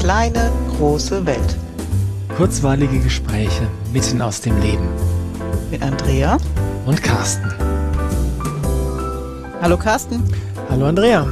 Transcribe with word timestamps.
kleine, 0.00 0.50
große 0.78 1.26
Welt. 1.26 1.56
Kurzweilige 2.34 3.00
Gespräche 3.00 3.68
mitten 3.92 4.22
aus 4.22 4.40
dem 4.40 4.58
Leben. 4.62 4.88
Mit 5.70 5.82
Andrea 5.82 6.38
und 6.86 7.02
Carsten. 7.02 7.52
Hallo 9.60 9.76
Carsten. 9.76 10.22
Hallo 10.70 10.86
Andrea. 10.86 11.28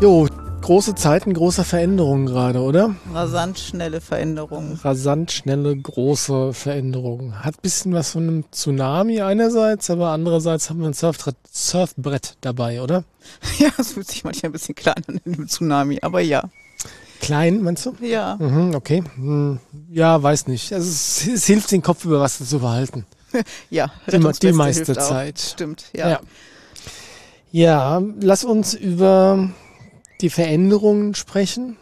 Jo, 0.00 0.28
große 0.60 0.94
Zeiten 0.94 1.34
großer 1.34 1.64
Veränderungen 1.64 2.26
gerade, 2.26 2.60
oder? 2.60 2.94
Rasant 3.12 3.58
schnelle 3.58 4.00
Veränderungen. 4.00 4.78
Rasant 4.84 5.32
schnelle 5.32 5.76
große 5.76 6.52
Veränderungen. 6.52 7.42
Hat 7.42 7.56
ein 7.56 7.62
bisschen 7.62 7.94
was 7.94 8.12
von 8.12 8.28
einem 8.28 8.44
Tsunami 8.52 9.22
einerseits, 9.22 9.90
aber 9.90 10.10
andererseits 10.10 10.70
haben 10.70 10.78
wir 10.82 10.86
ein 10.86 10.94
Surfbrett, 10.94 11.36
Surfbrett 11.50 12.36
dabei, 12.42 12.80
oder? 12.80 13.02
Ja, 13.58 13.70
es 13.76 13.94
fühlt 13.94 14.06
sich 14.06 14.22
manchmal 14.22 14.50
ein 14.50 14.52
bisschen 14.52 14.76
klein 14.76 15.02
an 15.08 15.20
in 15.24 15.32
dem 15.32 15.48
Tsunami, 15.48 15.98
aber 16.00 16.20
ja. 16.20 16.44
Klein, 17.20 17.62
meinst 17.62 17.86
du? 17.86 17.94
Ja. 18.00 18.36
Mhm, 18.38 18.74
okay. 18.74 19.02
Hm, 19.16 19.58
ja, 19.90 20.22
weiß 20.22 20.46
nicht. 20.46 20.72
Also 20.72 20.88
es, 20.88 21.26
es, 21.26 21.46
hilft, 21.46 21.70
den 21.70 21.82
Kopf 21.82 22.04
über 22.04 22.20
Wasser 22.20 22.44
zu 22.44 22.60
behalten. 22.60 23.06
ja, 23.70 23.90
die, 24.10 24.18
die 24.40 24.52
meiste 24.52 24.94
Zeit. 24.94 25.38
Stimmt, 25.38 25.90
ja. 25.94 26.08
ja. 26.10 26.20
Ja, 27.50 28.02
lass 28.20 28.44
uns 28.44 28.74
über 28.74 29.50
die 30.20 30.30
Veränderungen 30.30 31.14
sprechen, 31.14 31.76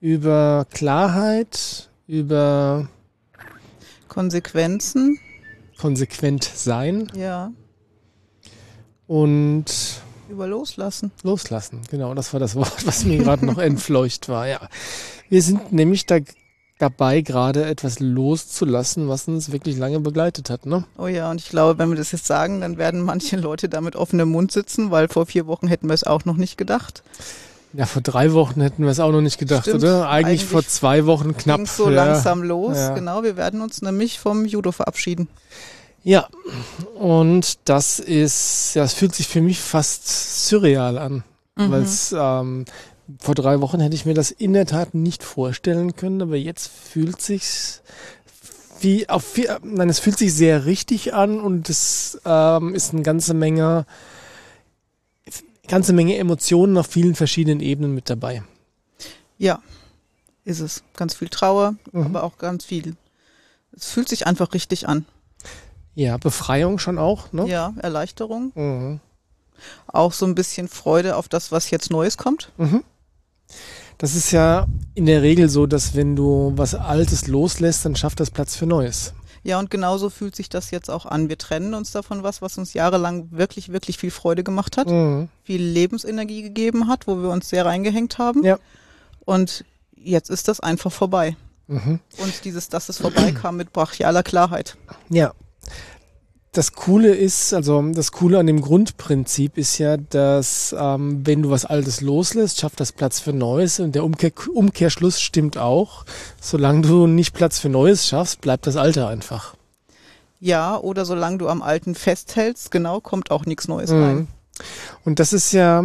über 0.00 0.66
Klarheit, 0.70 1.88
über 2.06 2.88
Konsequenzen. 4.08 5.18
Konsequent 5.78 6.44
sein. 6.44 7.10
Ja. 7.14 7.52
Und 9.06 10.02
über 10.28 10.46
Loslassen. 10.46 11.10
Loslassen, 11.22 11.80
genau, 11.90 12.14
das 12.14 12.32
war 12.32 12.40
das 12.40 12.54
Wort, 12.54 12.86
was 12.86 13.04
mir 13.04 13.18
gerade 13.18 13.46
noch 13.46 13.58
entfleucht 13.58 14.28
war, 14.28 14.46
ja. 14.46 14.60
Wir 15.28 15.42
sind 15.42 15.72
nämlich 15.72 16.06
da 16.06 16.18
dabei, 16.78 17.22
gerade 17.22 17.64
etwas 17.64 17.98
loszulassen, 17.98 19.08
was 19.08 19.26
uns 19.28 19.50
wirklich 19.50 19.76
lange 19.76 20.00
begleitet 20.00 20.48
hat, 20.48 20.64
ne? 20.64 20.84
Oh 20.96 21.08
ja, 21.08 21.30
und 21.30 21.40
ich 21.40 21.48
glaube, 21.48 21.78
wenn 21.78 21.90
wir 21.90 21.96
das 21.96 22.12
jetzt 22.12 22.26
sagen, 22.26 22.60
dann 22.60 22.78
werden 22.78 23.02
manche 23.02 23.36
Leute 23.36 23.68
damit 23.68 23.96
offenem 23.96 24.30
Mund 24.30 24.52
sitzen, 24.52 24.90
weil 24.90 25.08
vor 25.08 25.26
vier 25.26 25.46
Wochen 25.46 25.66
hätten 25.66 25.88
wir 25.88 25.94
es 25.94 26.04
auch 26.04 26.24
noch 26.24 26.36
nicht 26.36 26.56
gedacht. 26.56 27.02
Ja, 27.74 27.84
vor 27.84 28.00
drei 28.00 28.32
Wochen 28.32 28.62
hätten 28.62 28.84
wir 28.84 28.90
es 28.90 29.00
auch 29.00 29.12
noch 29.12 29.20
nicht 29.20 29.38
gedacht, 29.38 29.64
Stimmt, 29.64 29.82
oder? 29.82 30.08
Eigentlich, 30.08 30.40
eigentlich, 30.40 30.44
vor 30.46 30.64
zwei 30.66 31.04
Wochen 31.04 31.36
knapp. 31.36 31.66
so 31.68 31.90
ja. 31.90 32.04
langsam 32.04 32.42
los, 32.42 32.76
ja. 32.76 32.94
genau. 32.94 33.22
Wir 33.22 33.36
werden 33.36 33.60
uns 33.60 33.82
nämlich 33.82 34.18
vom 34.18 34.46
Judo 34.46 34.72
verabschieden. 34.72 35.28
Ja, 36.04 36.28
und 36.94 37.58
das 37.64 37.98
ist, 37.98 38.74
ja, 38.74 38.84
es 38.84 38.94
fühlt 38.94 39.14
sich 39.14 39.28
für 39.28 39.40
mich 39.40 39.60
fast 39.60 40.48
surreal 40.48 40.96
an, 40.98 41.24
mhm. 41.56 41.70
weil 41.70 41.82
es 41.82 42.14
ähm, 42.16 42.64
vor 43.18 43.34
drei 43.34 43.60
Wochen 43.60 43.80
hätte 43.80 43.94
ich 43.94 44.06
mir 44.06 44.14
das 44.14 44.30
in 44.30 44.52
der 44.52 44.66
Tat 44.66 44.94
nicht 44.94 45.22
vorstellen 45.22 45.96
können, 45.96 46.22
aber 46.22 46.36
jetzt 46.36 46.68
fühlt 46.68 47.20
sich's 47.20 47.82
wie 48.80 49.08
auf 49.08 49.36
nein, 49.62 49.88
es 49.88 49.98
fühlt 49.98 50.18
sich 50.18 50.32
sehr 50.34 50.64
richtig 50.64 51.14
an 51.14 51.40
und 51.40 51.68
es 51.68 52.20
ähm, 52.24 52.74
ist 52.74 52.92
eine 52.92 53.02
ganze 53.02 53.34
Menge, 53.34 53.86
ganze 55.66 55.92
Menge 55.92 56.16
Emotionen 56.16 56.76
auf 56.76 56.86
vielen 56.86 57.14
verschiedenen 57.14 57.60
Ebenen 57.60 57.94
mit 57.94 58.08
dabei. 58.08 58.42
Ja, 59.36 59.62
ist 60.44 60.60
es. 60.60 60.82
Ganz 60.96 61.14
viel 61.14 61.28
Trauer, 61.28 61.74
mhm. 61.92 62.04
aber 62.04 62.22
auch 62.22 62.38
ganz 62.38 62.64
viel. 62.64 62.96
Es 63.72 63.90
fühlt 63.90 64.08
sich 64.08 64.26
einfach 64.26 64.54
richtig 64.54 64.88
an. 64.88 65.06
Ja, 65.98 66.16
Befreiung 66.16 66.78
schon 66.78 66.96
auch, 66.96 67.32
ne? 67.32 67.48
Ja, 67.48 67.74
Erleichterung. 67.78 68.52
Mhm. 68.54 69.00
Auch 69.88 70.12
so 70.12 70.26
ein 70.26 70.36
bisschen 70.36 70.68
Freude 70.68 71.16
auf 71.16 71.28
das, 71.28 71.50
was 71.50 71.72
jetzt 71.72 71.90
Neues 71.90 72.16
kommt. 72.16 72.52
Mhm. 72.56 72.84
Das 73.98 74.14
ist 74.14 74.30
ja 74.30 74.68
in 74.94 75.06
der 75.06 75.22
Regel 75.22 75.48
so, 75.48 75.66
dass 75.66 75.96
wenn 75.96 76.14
du 76.14 76.52
was 76.54 76.76
Altes 76.76 77.26
loslässt, 77.26 77.84
dann 77.84 77.96
schafft 77.96 78.20
das 78.20 78.30
Platz 78.30 78.54
für 78.54 78.64
Neues. 78.64 79.12
Ja, 79.42 79.58
und 79.58 79.72
genauso 79.72 80.08
fühlt 80.08 80.36
sich 80.36 80.48
das 80.48 80.70
jetzt 80.70 80.88
auch 80.88 81.04
an. 81.04 81.28
Wir 81.28 81.36
trennen 81.36 81.74
uns 81.74 81.90
davon 81.90 82.22
was, 82.22 82.42
was 82.42 82.58
uns 82.58 82.74
jahrelang 82.74 83.32
wirklich, 83.32 83.72
wirklich 83.72 83.98
viel 83.98 84.12
Freude 84.12 84.44
gemacht 84.44 84.76
hat, 84.76 84.86
mhm. 84.86 85.28
viel 85.42 85.60
Lebensenergie 85.60 86.42
gegeben 86.42 86.86
hat, 86.86 87.08
wo 87.08 87.20
wir 87.20 87.30
uns 87.30 87.48
sehr 87.48 87.66
reingehängt 87.66 88.18
haben. 88.18 88.44
Ja. 88.44 88.60
Und 89.24 89.64
jetzt 89.96 90.30
ist 90.30 90.46
das 90.46 90.60
einfach 90.60 90.92
vorbei. 90.92 91.36
Mhm. 91.66 91.98
Und 92.18 92.44
dieses, 92.44 92.68
dass 92.68 92.88
es 92.88 92.98
vorbei 92.98 93.32
kam 93.32 93.56
mit 93.56 93.72
brachialer 93.72 94.22
Klarheit. 94.22 94.76
Ja, 95.08 95.32
das 96.52 96.72
Coole 96.72 97.14
ist, 97.14 97.52
also 97.52 97.82
das 97.92 98.10
Coole 98.10 98.38
an 98.38 98.46
dem 98.46 98.60
Grundprinzip 98.60 99.58
ist 99.58 99.78
ja, 99.78 99.96
dass 99.96 100.74
ähm, 100.76 101.24
wenn 101.24 101.42
du 101.42 101.50
was 101.50 101.64
Altes 101.64 102.00
loslässt, 102.00 102.60
schafft 102.60 102.80
das 102.80 102.92
Platz 102.92 103.20
für 103.20 103.32
Neues 103.32 103.80
und 103.80 103.94
der 103.94 104.04
Umkehr, 104.04 104.32
Umkehrschluss 104.52 105.20
stimmt 105.20 105.58
auch. 105.58 106.04
Solange 106.40 106.82
du 106.82 107.06
nicht 107.06 107.34
Platz 107.34 107.58
für 107.58 107.68
Neues 107.68 108.08
schaffst, 108.08 108.40
bleibt 108.40 108.66
das 108.66 108.76
Alte 108.76 109.06
einfach. 109.06 109.54
Ja, 110.40 110.78
oder 110.78 111.04
solange 111.04 111.38
du 111.38 111.48
am 111.48 111.62
Alten 111.62 111.94
festhältst, 111.94 112.70
genau, 112.70 113.00
kommt 113.00 113.30
auch 113.30 113.44
nichts 113.44 113.68
Neues 113.68 113.90
mhm. 113.90 114.02
rein. 114.02 114.28
Und 115.04 115.18
das 115.20 115.32
ist 115.32 115.52
ja, 115.52 115.84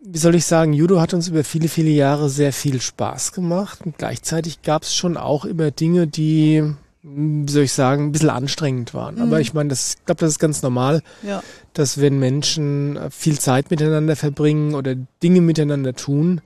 wie 0.00 0.18
soll 0.18 0.34
ich 0.34 0.44
sagen, 0.44 0.72
Judo 0.72 1.00
hat 1.00 1.14
uns 1.14 1.28
über 1.28 1.42
viele, 1.42 1.68
viele 1.68 1.90
Jahre 1.90 2.28
sehr 2.28 2.52
viel 2.52 2.80
Spaß 2.80 3.32
gemacht 3.32 3.80
und 3.84 3.98
gleichzeitig 3.98 4.62
gab 4.62 4.82
es 4.82 4.94
schon 4.94 5.16
auch 5.16 5.44
immer 5.44 5.70
Dinge, 5.70 6.06
die 6.06 6.74
wie 7.02 7.50
soll 7.50 7.62
ich 7.62 7.72
sagen, 7.72 8.06
ein 8.06 8.12
bisschen 8.12 8.30
anstrengend 8.30 8.92
waren. 8.92 9.16
Mhm. 9.16 9.22
Aber 9.22 9.40
ich 9.40 9.54
meine, 9.54 9.70
das, 9.70 9.96
ich 9.98 10.04
glaube, 10.04 10.20
das 10.20 10.30
ist 10.30 10.38
ganz 10.38 10.62
normal, 10.62 11.02
ja. 11.22 11.42
dass 11.72 12.00
wenn 12.00 12.18
Menschen 12.18 12.98
viel 13.10 13.38
Zeit 13.38 13.70
miteinander 13.70 14.16
verbringen 14.16 14.74
oder 14.74 14.94
Dinge 15.22 15.40
miteinander 15.40 15.94
tun, 15.94 16.40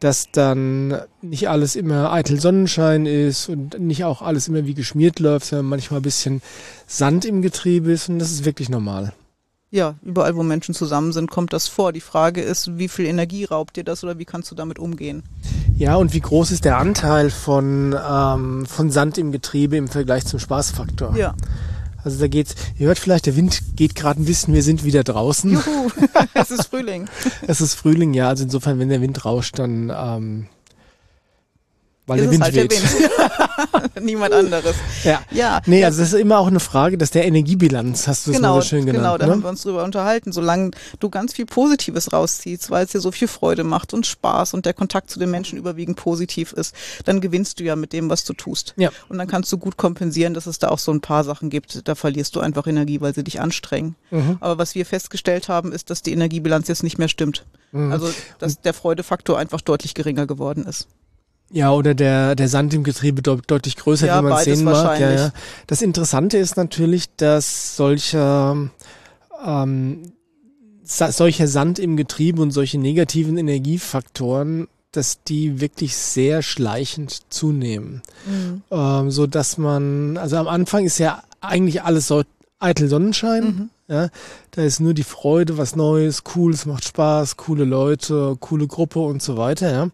dass 0.00 0.32
dann 0.32 1.00
nicht 1.20 1.48
alles 1.48 1.76
immer 1.76 2.12
eitel 2.12 2.40
Sonnenschein 2.40 3.06
ist 3.06 3.48
und 3.48 3.78
nicht 3.78 4.02
auch 4.04 4.20
alles 4.20 4.48
immer 4.48 4.66
wie 4.66 4.74
geschmiert 4.74 5.20
läuft, 5.20 5.46
sondern 5.46 5.66
manchmal 5.66 6.00
ein 6.00 6.04
bisschen 6.04 6.42
Sand 6.88 7.24
im 7.24 7.40
Getriebe 7.40 7.92
ist 7.92 8.08
und 8.08 8.18
das 8.18 8.32
ist 8.32 8.44
wirklich 8.44 8.68
normal 8.68 9.12
ja, 9.72 9.94
überall, 10.02 10.36
wo 10.36 10.42
Menschen 10.42 10.74
zusammen 10.74 11.12
sind, 11.12 11.30
kommt 11.30 11.54
das 11.54 11.66
vor. 11.66 11.92
Die 11.92 12.02
Frage 12.02 12.42
ist, 12.42 12.76
wie 12.76 12.88
viel 12.88 13.06
Energie 13.06 13.46
raubt 13.46 13.74
dir 13.76 13.84
das 13.84 14.04
oder 14.04 14.18
wie 14.18 14.26
kannst 14.26 14.50
du 14.50 14.54
damit 14.54 14.78
umgehen? 14.78 15.22
Ja, 15.74 15.96
und 15.96 16.12
wie 16.12 16.20
groß 16.20 16.50
ist 16.50 16.66
der 16.66 16.76
Anteil 16.76 17.30
von, 17.30 17.96
ähm, 18.08 18.66
von 18.66 18.90
Sand 18.90 19.16
im 19.16 19.32
Getriebe 19.32 19.78
im 19.78 19.88
Vergleich 19.88 20.26
zum 20.26 20.38
Spaßfaktor? 20.38 21.16
Ja. 21.16 21.34
Also 22.04 22.20
da 22.20 22.28
geht's, 22.28 22.54
ihr 22.78 22.88
hört 22.88 22.98
vielleicht, 22.98 23.24
der 23.24 23.34
Wind 23.34 23.62
geht 23.74 23.94
gerade 23.94 24.20
ein 24.20 24.26
bisschen, 24.26 24.52
wir 24.52 24.62
sind 24.62 24.84
wieder 24.84 25.04
draußen. 25.04 25.52
Juhu, 25.52 25.90
es 26.34 26.50
ist 26.50 26.66
Frühling. 26.66 27.08
es 27.46 27.62
ist 27.62 27.72
Frühling, 27.72 28.12
ja. 28.12 28.28
Also 28.28 28.44
insofern, 28.44 28.78
wenn 28.78 28.90
der 28.90 29.00
Wind 29.00 29.24
rauscht, 29.24 29.58
dann 29.58 29.90
ähm, 29.94 30.48
weil 32.06 32.18
ist 32.18 32.24
der 32.24 32.32
Wind 32.32 32.42
halt 32.42 32.54
weht. 32.54 32.72
Der 32.72 32.80
Wind. 32.80 34.04
Niemand 34.04 34.34
anderes. 34.34 34.74
Ja. 35.04 35.22
ja. 35.30 35.60
Nee, 35.66 35.84
also 35.84 36.00
das 36.00 36.12
ist 36.12 36.18
immer 36.18 36.38
auch 36.38 36.48
eine 36.48 36.58
Frage, 36.58 36.98
dass 36.98 37.10
der 37.10 37.24
Energiebilanz, 37.26 38.08
hast 38.08 38.26
du 38.26 38.32
es 38.32 38.38
genau, 38.38 38.56
so 38.56 38.68
schön 38.68 38.86
genannt. 38.86 39.04
Genau, 39.04 39.18
da 39.18 39.26
ne? 39.26 39.32
haben 39.32 39.42
wir 39.42 39.48
uns 39.48 39.62
drüber 39.62 39.84
unterhalten. 39.84 40.32
Solange 40.32 40.72
du 40.98 41.10
ganz 41.10 41.32
viel 41.34 41.46
Positives 41.46 42.12
rausziehst, 42.12 42.70
weil 42.70 42.86
es 42.86 42.92
dir 42.92 43.00
so 43.00 43.12
viel 43.12 43.28
Freude 43.28 43.62
macht 43.62 43.94
und 43.94 44.06
Spaß 44.06 44.54
und 44.54 44.66
der 44.66 44.74
Kontakt 44.74 45.10
zu 45.10 45.20
den 45.20 45.30
Menschen 45.30 45.58
überwiegend 45.58 45.96
positiv 45.96 46.52
ist, 46.52 46.74
dann 47.04 47.20
gewinnst 47.20 47.60
du 47.60 47.64
ja 47.64 47.76
mit 47.76 47.92
dem, 47.92 48.10
was 48.10 48.24
du 48.24 48.32
tust. 48.32 48.74
Ja. 48.76 48.90
Und 49.08 49.18
dann 49.18 49.28
kannst 49.28 49.52
du 49.52 49.58
gut 49.58 49.76
kompensieren, 49.76 50.34
dass 50.34 50.46
es 50.46 50.58
da 50.58 50.68
auch 50.68 50.78
so 50.78 50.92
ein 50.92 51.00
paar 51.00 51.22
Sachen 51.22 51.50
gibt, 51.50 51.86
da 51.86 51.94
verlierst 51.94 52.34
du 52.34 52.40
einfach 52.40 52.66
Energie, 52.66 53.00
weil 53.00 53.14
sie 53.14 53.22
dich 53.22 53.40
anstrengen. 53.40 53.94
Mhm. 54.10 54.38
Aber 54.40 54.58
was 54.58 54.74
wir 54.74 54.86
festgestellt 54.86 55.48
haben, 55.48 55.70
ist, 55.70 55.90
dass 55.90 56.02
die 56.02 56.12
Energiebilanz 56.12 56.66
jetzt 56.66 56.82
nicht 56.82 56.98
mehr 56.98 57.08
stimmt. 57.08 57.44
Mhm. 57.70 57.92
Also, 57.92 58.10
dass 58.38 58.60
der 58.60 58.74
Freudefaktor 58.74 59.38
einfach 59.38 59.60
deutlich 59.60 59.94
geringer 59.94 60.26
geworden 60.26 60.66
ist. 60.66 60.88
Ja, 61.52 61.70
oder 61.72 61.94
der, 61.94 62.34
der 62.34 62.48
Sand 62.48 62.72
im 62.72 62.82
Getriebe 62.82 63.20
de 63.20 63.38
deutlich 63.46 63.76
größer, 63.76 64.06
ja, 64.06 64.20
wie 64.22 64.28
man 64.28 64.42
sehen 64.42 64.64
mag. 64.64 64.98
Ja, 64.98 65.10
ja. 65.12 65.32
Das 65.66 65.82
Interessante 65.82 66.38
ist 66.38 66.56
natürlich, 66.56 67.14
dass 67.16 67.76
solche, 67.76 68.70
ähm, 69.44 70.12
solcher 70.82 71.48
Sand 71.48 71.78
im 71.78 71.96
Getriebe 71.96 72.40
und 72.40 72.52
solche 72.52 72.78
negativen 72.78 73.36
Energiefaktoren, 73.36 74.66
dass 74.92 75.22
die 75.24 75.60
wirklich 75.60 75.94
sehr 75.94 76.42
schleichend 76.42 77.20
zunehmen. 77.30 78.02
Mhm. 78.26 78.62
Ähm, 78.70 79.10
so 79.10 79.26
dass 79.26 79.58
man, 79.58 80.16
also 80.16 80.36
am 80.36 80.48
Anfang 80.48 80.84
ist 80.86 80.98
ja 80.98 81.22
eigentlich 81.40 81.82
alles 81.82 82.08
so 82.08 82.22
eitel 82.60 82.88
Sonnenschein. 82.88 83.44
Mhm. 83.44 83.70
Ja, 83.88 84.08
da 84.52 84.62
ist 84.62 84.80
nur 84.80 84.94
die 84.94 85.02
Freude, 85.02 85.58
was 85.58 85.76
Neues, 85.76 86.22
cool, 86.34 86.54
es 86.54 86.64
macht 86.64 86.84
Spaß, 86.84 87.36
coole 87.36 87.64
Leute, 87.64 88.36
coole 88.40 88.66
Gruppe 88.66 89.00
und 89.00 89.22
so 89.22 89.36
weiter. 89.36 89.70
Ja. 89.70 89.88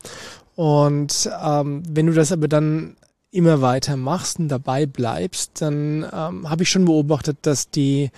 Und 0.59 1.31
ähm, 1.41 1.85
wenn 1.89 2.07
du 2.07 2.13
das 2.13 2.33
aber 2.33 2.49
dann 2.49 2.97
immer 3.31 3.61
weiter 3.61 3.97
machst 3.97 4.41
und 4.41 4.49
dabei 4.49 4.87
bleibst, 4.87 5.63
dann 5.63 6.05
ähm, 6.13 6.51
habe 6.51 6.65
ich 6.65 6.69
schon 6.69 6.85
beobachtet, 6.85 7.39
dass 7.43 7.71
die 7.71 8.11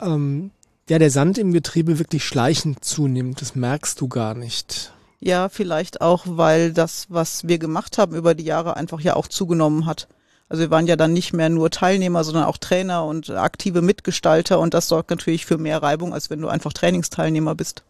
ähm, 0.00 0.50
ja 0.88 0.98
der 0.98 1.10
Sand 1.10 1.36
im 1.36 1.52
Getriebe 1.52 1.98
wirklich 1.98 2.24
schleichend 2.24 2.82
zunimmt. 2.82 3.42
Das 3.42 3.54
merkst 3.54 4.00
du 4.00 4.08
gar 4.08 4.32
nicht. 4.32 4.94
Ja, 5.20 5.50
vielleicht 5.50 6.00
auch, 6.00 6.24
weil 6.26 6.72
das, 6.72 7.04
was 7.10 7.46
wir 7.46 7.58
gemacht 7.58 7.98
haben 7.98 8.16
über 8.16 8.34
die 8.34 8.44
Jahre, 8.44 8.78
einfach 8.78 9.02
ja 9.02 9.14
auch 9.14 9.28
zugenommen 9.28 9.84
hat. 9.84 10.08
Also 10.48 10.62
wir 10.62 10.70
waren 10.70 10.86
ja 10.86 10.96
dann 10.96 11.12
nicht 11.12 11.34
mehr 11.34 11.50
nur 11.50 11.70
Teilnehmer, 11.70 12.24
sondern 12.24 12.44
auch 12.44 12.56
Trainer 12.56 13.04
und 13.04 13.28
aktive 13.28 13.82
Mitgestalter 13.82 14.58
und 14.58 14.72
das 14.72 14.88
sorgt 14.88 15.10
natürlich 15.10 15.44
für 15.44 15.58
mehr 15.58 15.82
Reibung, 15.82 16.14
als 16.14 16.30
wenn 16.30 16.40
du 16.40 16.48
einfach 16.48 16.72
Trainingsteilnehmer 16.72 17.54
bist. 17.54 17.84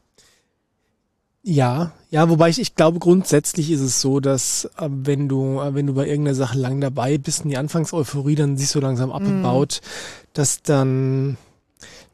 Ja, 1.49 1.93
ja, 2.11 2.29
wobei 2.29 2.49
ich, 2.49 2.61
ich 2.61 2.75
glaube, 2.75 2.99
grundsätzlich 2.99 3.71
ist 3.71 3.81
es 3.81 4.01
so, 4.01 4.19
dass 4.19 4.69
äh, 4.79 4.89
wenn 4.91 5.29
du, 5.29 5.61
äh, 5.61 5.77
wenn 5.77 5.87
du 5.87 5.95
bei 5.95 6.09
irgendeiner 6.09 6.35
Sache 6.35 6.59
lang 6.59 6.81
dabei 6.81 7.19
bist 7.19 7.45
und 7.45 7.51
die 7.51 7.57
Anfangseuphorie 7.57 8.35
dann 8.35 8.57
sich 8.57 8.69
so 8.69 8.81
langsam 8.81 9.13
abbaut, 9.13 9.81
mm. 9.81 9.87
dass 10.33 10.63
dann 10.63 11.37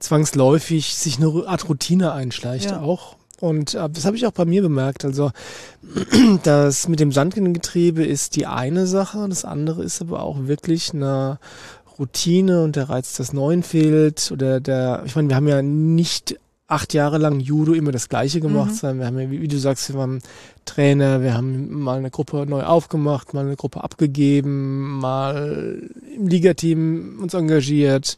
zwangsläufig 0.00 0.94
sich 0.94 1.16
eine 1.16 1.46
Art 1.46 1.66
Routine 1.70 2.12
einschleicht 2.12 2.72
ja. 2.72 2.82
auch. 2.82 3.16
Und 3.40 3.72
äh, 3.72 3.88
das 3.88 4.04
habe 4.04 4.18
ich 4.18 4.26
auch 4.26 4.32
bei 4.32 4.44
mir 4.44 4.60
bemerkt. 4.60 5.02
Also 5.06 5.30
das 6.42 6.88
mit 6.88 7.00
dem 7.00 7.10
Sandgetriebe 7.10 8.04
ist 8.04 8.36
die 8.36 8.44
eine 8.44 8.86
Sache, 8.86 9.26
das 9.30 9.46
andere 9.46 9.82
ist 9.82 10.02
aber 10.02 10.22
auch 10.24 10.46
wirklich 10.46 10.92
eine 10.92 11.38
Routine 11.98 12.62
und 12.64 12.76
der 12.76 12.90
Reiz 12.90 13.14
des 13.14 13.32
Neuen 13.32 13.62
fehlt. 13.62 14.30
Oder 14.30 14.60
der, 14.60 15.04
ich 15.06 15.16
meine, 15.16 15.30
wir 15.30 15.36
haben 15.36 15.48
ja 15.48 15.62
nicht 15.62 16.36
acht 16.72 16.94
Jahre 16.94 17.18
lang 17.18 17.38
Judo 17.40 17.74
immer 17.74 17.92
das 17.92 18.08
Gleiche 18.08 18.40
gemacht, 18.40 18.70
mhm. 18.70 18.74
sondern 18.74 18.98
wir 18.98 19.06
haben 19.06 19.18
ja, 19.20 19.30
wie, 19.30 19.42
wie, 19.42 19.48
du 19.48 19.58
sagst, 19.58 19.92
wir 19.92 20.00
haben 20.00 20.20
Trainer, 20.64 21.22
wir 21.22 21.34
haben 21.34 21.80
mal 21.80 21.98
eine 21.98 22.10
Gruppe 22.10 22.46
neu 22.48 22.62
aufgemacht, 22.62 23.34
mal 23.34 23.44
eine 23.44 23.56
Gruppe 23.56 23.82
abgegeben, 23.82 24.98
mal 24.98 25.82
im 26.16 26.28
Ligateam 26.28 27.18
uns 27.20 27.34
engagiert, 27.34 28.16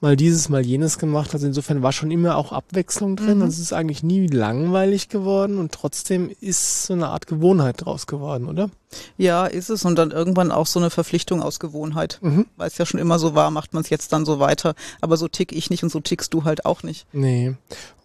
mal 0.00 0.16
dieses, 0.16 0.48
mal 0.48 0.64
jenes 0.64 0.98
gemacht. 0.98 1.32
Also 1.32 1.46
insofern 1.46 1.82
war 1.82 1.92
schon 1.92 2.10
immer 2.10 2.36
auch 2.36 2.52
Abwechslung 2.52 3.16
drin. 3.16 3.38
Mhm. 3.38 3.42
Also 3.44 3.54
es 3.54 3.60
ist 3.60 3.72
eigentlich 3.72 4.02
nie 4.02 4.26
langweilig 4.26 5.08
geworden 5.08 5.58
und 5.58 5.72
trotzdem 5.72 6.30
ist 6.40 6.84
so 6.84 6.92
eine 6.92 7.08
Art 7.08 7.26
Gewohnheit 7.26 7.84
draus 7.84 8.06
geworden, 8.06 8.48
oder? 8.48 8.70
Ja, 9.16 9.46
ist 9.46 9.70
es. 9.70 9.84
Und 9.84 9.96
dann 9.96 10.10
irgendwann 10.10 10.52
auch 10.52 10.66
so 10.66 10.78
eine 10.78 10.90
Verpflichtung 10.90 11.42
aus 11.42 11.58
Gewohnheit. 11.58 12.18
Mhm. 12.22 12.46
Weil 12.56 12.68
es 12.68 12.78
ja 12.78 12.86
schon 12.86 13.00
immer 13.00 13.18
so 13.18 13.34
war, 13.34 13.50
macht 13.50 13.72
man 13.72 13.82
es 13.82 13.90
jetzt 13.90 14.12
dann 14.12 14.24
so 14.24 14.38
weiter. 14.38 14.74
Aber 15.00 15.16
so 15.16 15.28
tick 15.28 15.52
ich 15.52 15.70
nicht 15.70 15.82
und 15.82 15.90
so 15.90 16.00
tickst 16.00 16.34
du 16.34 16.44
halt 16.44 16.66
auch 16.66 16.82
nicht. 16.82 17.06
Nee. 17.12 17.54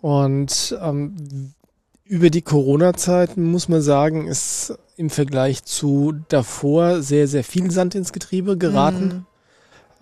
Und 0.02 0.78
ähm, 0.82 1.54
über 2.10 2.32
die 2.32 2.42
Corona-Zeiten 2.42 3.44
muss 3.44 3.70
man 3.70 3.84
sagen, 3.84 4.28
ist 4.28 4.74
im 4.98 5.12
Vergleich 5.12 5.64
zu 5.64 6.16
davor 6.28 7.04
sehr, 7.04 7.28
sehr 7.28 7.44
viel 7.44 7.70
Sand 7.70 7.94
ins 7.94 8.12
Getriebe 8.12 8.58
geraten. 8.58 9.06
Mhm. 9.06 9.26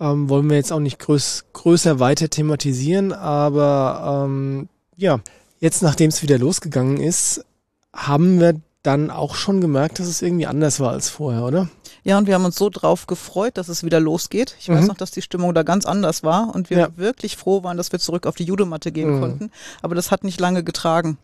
Ähm, 0.00 0.28
wollen 0.30 0.48
wir 0.48 0.56
jetzt 0.56 0.72
auch 0.72 0.80
nicht 0.80 0.98
größ, 0.98 1.44
größer 1.52 2.00
weiter 2.00 2.30
thematisieren, 2.30 3.12
aber 3.12 4.24
ähm, 4.24 4.68
ja, 4.96 5.20
jetzt 5.60 5.82
nachdem 5.82 6.08
es 6.08 6.22
wieder 6.22 6.38
losgegangen 6.38 6.96
ist, 6.96 7.44
haben 7.92 8.40
wir 8.40 8.54
dann 8.82 9.10
auch 9.10 9.34
schon 9.34 9.60
gemerkt, 9.60 9.98
dass 9.98 10.06
es 10.06 10.22
irgendwie 10.22 10.46
anders 10.46 10.80
war 10.80 10.92
als 10.92 11.10
vorher, 11.10 11.44
oder? 11.44 11.68
Ja, 12.04 12.16
und 12.16 12.26
wir 12.26 12.34
haben 12.34 12.44
uns 12.46 12.56
so 12.56 12.70
drauf 12.70 13.06
gefreut, 13.06 13.58
dass 13.58 13.68
es 13.68 13.84
wieder 13.84 14.00
losgeht. 14.00 14.56
Ich 14.58 14.68
mhm. 14.68 14.76
weiß 14.76 14.86
noch, 14.86 14.96
dass 14.96 15.10
die 15.10 15.20
Stimmung 15.20 15.52
da 15.52 15.62
ganz 15.62 15.84
anders 15.84 16.22
war 16.22 16.54
und 16.54 16.70
wir 16.70 16.78
ja. 16.78 16.88
wirklich 16.96 17.36
froh 17.36 17.64
waren, 17.64 17.76
dass 17.76 17.92
wir 17.92 17.98
zurück 17.98 18.26
auf 18.26 18.36
die 18.36 18.44
Judomatte 18.44 18.92
gehen 18.92 19.16
mhm. 19.16 19.20
konnten. 19.20 19.50
Aber 19.82 19.94
das 19.94 20.10
hat 20.10 20.24
nicht 20.24 20.40
lange 20.40 20.64
getragen. 20.64 21.18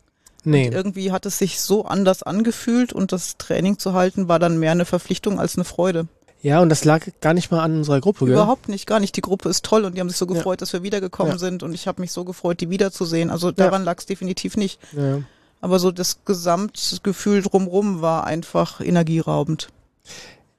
Nee. 0.45 0.67
Und 0.67 0.75
irgendwie 0.75 1.13
hat 1.13 1.27
es 1.27 1.39
sich 1.39 1.61
so 1.61 1.85
anders 1.85 2.23
angefühlt 2.23 2.93
und 2.93 3.13
das 3.13 3.37
Training 3.39 3.79
zu 3.79 3.95
halten 3.95 4.29
war 4.29 4.39
dann 4.39 4.59
mehr 4.59 4.73
eine 4.73 4.85
Verpflichtung 4.85 5.41
als 5.41 5.57
eine 5.57 5.65
Freude. 5.65 6.07
Ja, 6.43 6.61
und 6.61 6.69
das 6.69 6.85
lag 6.85 7.07
gar 7.23 7.33
nicht 7.33 7.51
mal 7.51 7.61
an 7.61 7.79
unserer 7.79 8.03
Gruppe, 8.03 8.27
gell? 8.27 8.35
Überhaupt 8.35 8.69
nicht, 8.69 8.87
gar 8.87 9.01
nicht. 9.01 9.17
Die 9.17 9.23
Gruppe 9.23 9.49
ist 9.49 9.65
toll 9.65 9.87
und 9.87 9.95
die 9.97 10.01
haben 10.01 10.11
sich 10.11 10.19
so 10.19 10.27
gefreut, 10.27 10.61
ja. 10.61 10.61
dass 10.61 10.75
wir 10.75 10.83
wiedergekommen 10.83 11.33
ja. 11.33 11.39
sind 11.39 11.63
und 11.63 11.73
ich 11.73 11.89
habe 11.89 12.03
mich 12.03 12.13
so 12.13 12.25
gefreut, 12.25 12.61
die 12.61 12.69
wiederzusehen. 12.69 13.31
Also 13.31 13.51
daran 13.51 13.83
ja. 13.83 13.87
lag 13.87 13.99
es 13.99 14.05
definitiv 14.05 14.59
nicht. 14.59 14.79
Aber 15.63 15.79
so 15.79 15.91
das 15.91 16.19
Gesamtgefühl 16.27 17.41
drumrum 17.41 18.03
war 18.03 18.25
einfach 18.25 18.83
energieraubend. 18.83 19.69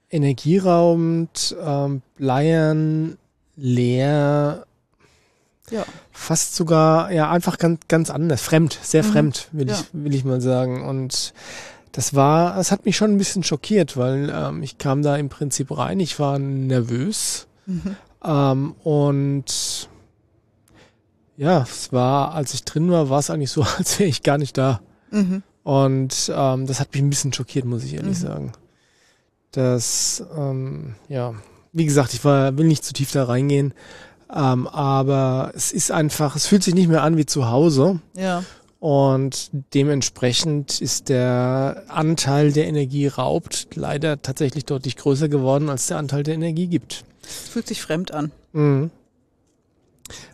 Energieraubend, 0.09 1.55
ähm, 1.63 2.01
bleiern, 2.15 3.19
leer, 3.55 4.64
ja. 5.71 5.85
fast 6.11 6.55
sogar 6.55 7.11
ja 7.11 7.29
einfach 7.29 7.57
ganz 7.57 7.81
ganz 7.87 8.09
anders, 8.09 8.41
fremd, 8.41 8.79
sehr 8.81 9.03
mhm. 9.03 9.07
fremd, 9.07 9.49
will 9.51 9.69
ich 9.69 9.85
will 9.93 10.15
ich 10.15 10.23
mal 10.23 10.41
sagen 10.41 10.87
und 10.87 11.33
das 11.95 12.13
war, 12.13 12.57
es 12.57 12.73
hat 12.73 12.85
mich 12.85 12.97
schon 12.97 13.11
ein 13.11 13.17
bisschen 13.17 13.43
schockiert, 13.43 13.95
weil 13.95 14.29
ähm, 14.29 14.61
ich 14.63 14.77
kam 14.77 15.01
da 15.01 15.15
im 15.15 15.29
Prinzip 15.29 15.75
rein, 15.77 16.01
ich 16.01 16.19
war 16.19 16.37
nervös 16.39 17.47
mhm. 17.65 17.95
ähm, 18.21 18.75
und 18.83 19.89
ja, 21.37 21.61
es 21.61 21.93
war, 21.93 22.33
als 22.33 22.53
ich 22.53 22.65
drin 22.65 22.91
war, 22.91 23.09
war 23.09 23.19
es 23.19 23.29
eigentlich 23.29 23.51
so, 23.51 23.63
als 23.77 23.97
wäre 23.99 24.09
ich 24.09 24.23
gar 24.23 24.37
nicht 24.37 24.57
da. 24.57 24.81
Mhm. 25.11 25.43
Und 25.63 26.31
ähm, 26.35 26.67
das 26.67 26.79
hat 26.79 26.93
mich 26.93 27.01
ein 27.01 27.09
bisschen 27.09 27.33
schockiert, 27.33 27.65
muss 27.65 27.83
ich 27.83 27.95
ehrlich 27.95 28.19
mhm. 28.19 28.27
sagen. 28.27 28.51
Das, 29.51 30.23
ähm, 30.37 30.95
ja, 31.07 31.33
wie 31.71 31.85
gesagt, 31.85 32.13
ich 32.13 32.23
war, 32.25 32.57
will 32.57 32.67
nicht 32.67 32.83
zu 32.83 32.93
tief 32.93 33.11
da 33.11 33.23
reingehen, 33.23 33.73
ähm, 34.35 34.67
aber 34.67 35.51
es 35.55 35.71
ist 35.71 35.91
einfach, 35.91 36.35
es 36.35 36.45
fühlt 36.45 36.63
sich 36.63 36.75
nicht 36.75 36.89
mehr 36.89 37.03
an 37.03 37.15
wie 37.17 37.25
zu 37.25 37.49
Hause. 37.49 37.99
Ja. 38.15 38.43
Und 38.79 39.49
dementsprechend 39.73 40.81
ist 40.81 41.09
der 41.09 41.83
Anteil, 41.87 42.51
der 42.51 42.67
Energie 42.67 43.07
raubt, 43.07 43.69
leider 43.75 44.21
tatsächlich 44.21 44.65
deutlich 44.65 44.97
größer 44.97 45.29
geworden, 45.29 45.69
als 45.69 45.87
der 45.87 45.97
Anteil 45.97 46.23
der 46.23 46.35
Energie 46.35 46.67
gibt. 46.67 47.05
Fühlt 47.21 47.67
sich 47.67 47.81
fremd 47.81 48.13
an. 48.13 48.31
Mhm. 48.53 48.91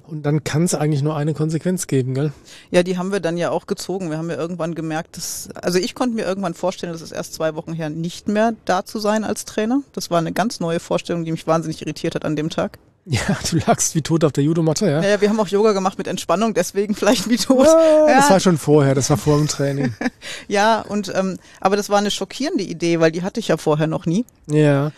Und 0.06 0.24
dann 0.24 0.44
kann 0.44 0.64
es 0.64 0.76
eigentlich 0.76 1.02
nur 1.02 1.16
eine 1.16 1.34
Konsequenz 1.34 1.88
geben, 1.88 2.14
gell? 2.14 2.34
Ja, 2.72 2.84
die 2.84 2.98
haben 2.98 3.14
wir 3.14 3.22
dann 3.22 3.38
ja 3.38 3.52
auch 3.52 3.68
gezogen. 3.68 4.10
Wir 4.10 4.18
haben 4.18 4.30
ja 4.30 4.36
irgendwann 4.36 4.76
gemerkt, 4.76 5.16
dass, 5.16 5.48
also 5.54 5.80
ich 5.80 5.96
konnte 5.96 6.16
mir 6.16 6.26
irgendwann 6.26 6.54
vorstellen, 6.54 6.92
dass 6.92 7.02
es 7.02 7.14
erst 7.14 7.36
zwei 7.36 7.56
Wochen 7.56 7.72
her 7.72 7.90
nicht 7.90 8.28
mehr 8.28 8.54
da 8.66 8.84
zu 8.84 9.00
sein 9.00 9.24
als 9.24 9.46
Trainer. 9.46 9.82
Das 9.94 10.12
war 10.12 10.18
eine 10.18 10.34
ganz 10.34 10.60
neue 10.60 10.82
Vorstellung, 10.82 11.24
die 11.24 11.32
mich 11.32 11.48
wahnsinnig 11.48 11.82
irritiert 11.82 12.16
hat 12.16 12.26
an 12.26 12.36
dem 12.36 12.50
Tag. 12.50 12.80
Ja, 13.06 13.38
du 13.50 13.58
lagst 13.58 13.96
wie 13.96 14.02
tot 14.02 14.24
auf 14.24 14.32
der 14.32 14.44
Judomatte, 14.44 14.90
ja? 14.90 15.02
Naja, 15.02 15.22
wir 15.22 15.30
haben 15.30 15.40
auch 15.40 15.48
Yoga 15.48 15.74
gemacht 15.74 15.98
mit 15.98 16.08
Entspannung, 16.08 16.54
deswegen 16.54 16.96
vielleicht 17.02 17.30
wie 17.30 17.38
tot. 17.38 17.66
Ja, 17.66 18.08
ja. 18.08 18.16
Das 18.18 18.30
war 18.30 18.40
schon 18.40 18.58
vorher, 18.58 18.96
das 18.96 19.10
war 19.10 19.18
vor 19.18 19.38
dem 19.38 19.48
Training. 19.48 19.94
ja, 20.48 20.82
und 20.82 21.12
ähm, 21.16 21.38
aber 21.60 21.78
das 21.78 21.90
war 21.90 21.98
eine 21.98 22.12
schockierende 22.12 22.64
Idee, 22.64 23.00
weil 23.00 23.12
die 23.12 23.24
hatte 23.24 23.40
ich 23.40 23.48
ja 23.48 23.58
vorher 23.58 23.88
noch 23.88 24.06
nie. 24.06 24.26
Ja. 24.48 24.92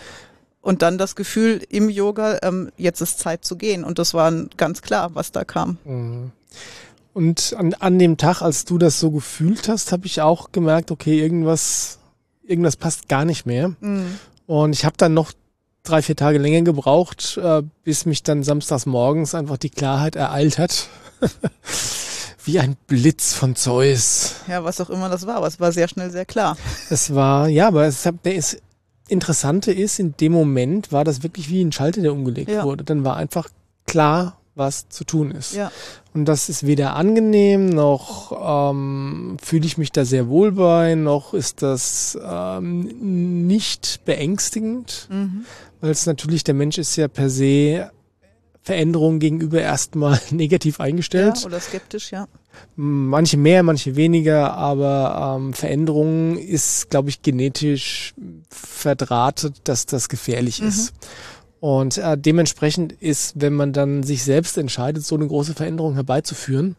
Und 0.61 0.81
dann 0.81 0.97
das 0.97 1.15
Gefühl 1.15 1.61
im 1.69 1.89
Yoga, 1.89 2.39
ähm, 2.41 2.71
jetzt 2.77 3.01
ist 3.01 3.19
Zeit 3.19 3.43
zu 3.43 3.57
gehen. 3.57 3.83
Und 3.83 3.99
das 3.99 4.13
war 4.13 4.31
ganz 4.55 4.81
klar, 4.81 5.13
was 5.13 5.31
da 5.31 5.43
kam. 5.43 5.77
Mhm. 5.83 6.31
Und 7.13 7.53
an, 7.57 7.73
an 7.75 7.99
dem 7.99 8.17
Tag, 8.17 8.41
als 8.41 8.65
du 8.65 8.77
das 8.77 8.99
so 8.99 9.11
gefühlt 9.11 9.67
hast, 9.67 9.91
habe 9.91 10.05
ich 10.05 10.21
auch 10.21 10.51
gemerkt, 10.51 10.89
okay, 10.89 11.19
irgendwas, 11.19 11.99
irgendwas 12.43 12.77
passt 12.77 13.09
gar 13.09 13.25
nicht 13.25 13.45
mehr. 13.45 13.73
Mhm. 13.81 14.17
Und 14.47 14.71
ich 14.73 14.85
habe 14.85 14.95
dann 14.97 15.13
noch 15.13 15.33
drei, 15.83 16.01
vier 16.01 16.15
Tage 16.15 16.37
länger 16.37 16.61
gebraucht, 16.61 17.37
äh, 17.41 17.61
bis 17.83 18.05
mich 18.05 18.23
dann 18.23 18.43
samstags 18.43 18.85
morgens 18.85 19.35
einfach 19.35 19.57
die 19.57 19.69
Klarheit 19.69 20.15
ereilt 20.15 20.57
hat. 20.57 20.87
Wie 22.45 22.59
ein 22.59 22.75
Blitz 22.87 23.33
von 23.33 23.55
Zeus. 23.55 24.35
Ja, 24.47 24.65
was 24.65 24.81
auch 24.81 24.89
immer 24.89 25.07
das 25.07 25.25
war, 25.25 25.35
aber 25.35 25.47
es 25.47 25.61
war 25.61 25.71
sehr 25.71 25.87
schnell 25.87 26.11
sehr 26.11 26.25
klar. 26.25 26.57
Es 26.89 27.15
war, 27.15 27.47
ja, 27.47 27.67
aber 27.67 27.85
es, 27.85 28.03
der 28.25 28.35
ist, 28.35 28.61
Interessante 29.07 29.71
ist, 29.71 29.99
in 29.99 30.15
dem 30.17 30.31
Moment 30.31 30.91
war 30.91 31.03
das 31.03 31.23
wirklich 31.23 31.49
wie 31.49 31.63
ein 31.63 31.71
Schalter, 31.71 32.01
der 32.01 32.13
umgelegt 32.13 32.49
ja. 32.49 32.63
wurde. 32.63 32.83
Dann 32.83 33.03
war 33.03 33.15
einfach 33.17 33.49
klar, 33.85 34.37
was 34.55 34.87
zu 34.89 35.03
tun 35.03 35.31
ist. 35.31 35.55
Ja. 35.55 35.71
Und 36.13 36.25
das 36.25 36.49
ist 36.49 36.65
weder 36.65 36.95
angenehm, 36.95 37.69
noch 37.69 38.71
ähm, 38.71 39.37
fühle 39.41 39.65
ich 39.65 39.77
mich 39.77 39.91
da 39.91 40.05
sehr 40.05 40.27
wohl 40.27 40.51
bei, 40.51 40.95
noch 40.95 41.33
ist 41.33 41.61
das 41.61 42.17
ähm, 42.23 43.47
nicht 43.47 44.01
beängstigend, 44.05 45.07
mhm. 45.09 45.45
weil 45.81 45.91
es 45.91 46.05
natürlich, 46.05 46.43
der 46.43 46.53
Mensch 46.53 46.77
ist 46.77 46.95
ja 46.95 47.07
per 47.07 47.29
se 47.29 47.89
Veränderungen 48.61 49.19
gegenüber 49.19 49.61
erstmal 49.61 50.19
negativ 50.31 50.79
eingestellt. 50.79 51.39
Ja, 51.39 51.45
oder 51.47 51.59
skeptisch, 51.59 52.11
ja. 52.11 52.27
Manche 52.75 53.37
mehr, 53.37 53.63
manche 53.63 53.95
weniger, 53.95 54.53
aber 54.53 55.37
ähm, 55.37 55.53
Veränderungen 55.53 56.37
ist, 56.37 56.89
glaube 56.89 57.09
ich, 57.09 57.21
genetisch 57.21 58.13
verdrahtet, 58.49 59.55
dass 59.63 59.87
das 59.87 60.07
gefährlich 60.07 60.61
mhm. 60.61 60.67
ist. 60.67 60.93
Und 61.63 61.97
äh, 61.97 62.17
dementsprechend 62.17 62.91
ist, 62.91 63.39
wenn 63.39 63.53
man 63.53 63.71
dann 63.71 64.03
sich 64.03 64.25
selbst 64.25 64.57
entscheidet, 64.57 65.05
so 65.05 65.15
eine 65.15 65.25
große 65.25 65.53
Veränderung 65.53 65.93
herbeizuführen, 65.93 66.75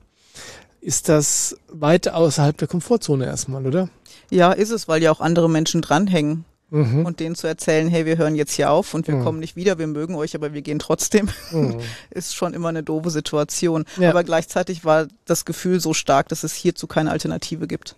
ist 0.83 1.09
das 1.09 1.57
weit 1.69 2.09
außerhalb 2.09 2.55
der 2.59 2.69
Komfortzone 2.69 3.25
erstmal, 3.25 3.67
oder? 3.67 3.89
Ja, 4.29 4.53
ist 4.53 4.69
es, 4.69 4.87
weil 4.87 5.03
ja 5.03 5.11
auch 5.11 5.23
andere 5.23 5.49
Menschen 5.49 5.81
dranhängen. 5.81 6.45
Mhm. 6.69 7.07
Und 7.07 7.21
denen 7.21 7.35
zu 7.35 7.47
erzählen, 7.47 7.89
hey, 7.89 8.05
wir 8.05 8.19
hören 8.19 8.35
jetzt 8.35 8.53
hier 8.53 8.71
auf 8.71 8.93
und 8.93 9.09
wir 9.09 9.15
mhm. 9.15 9.25
kommen 9.25 9.41
nicht 9.41 9.57
wieder, 9.57 9.79
wir 9.79 9.87
mögen 9.87 10.17
euch, 10.17 10.35
aber 10.35 10.53
wir 10.53 10.61
gehen 10.61 10.81
trotzdem, 10.81 11.31
mhm. 11.51 11.81
ist 12.11 12.35
schon 12.35 12.53
immer 12.53 12.69
eine 12.69 12.83
doofe 12.83 13.09
Situation. 13.09 13.87
Ja. 13.99 14.11
Aber 14.11 14.23
gleichzeitig 14.23 14.85
war 14.85 15.07
das 15.25 15.47
Gefühl 15.47 15.81
so 15.81 15.95
stark, 15.95 16.29
dass 16.29 16.45
es 16.45 16.53
hierzu 16.53 16.87
keine 16.87 17.11
Alternative 17.11 17.67
gibt. 17.67 17.97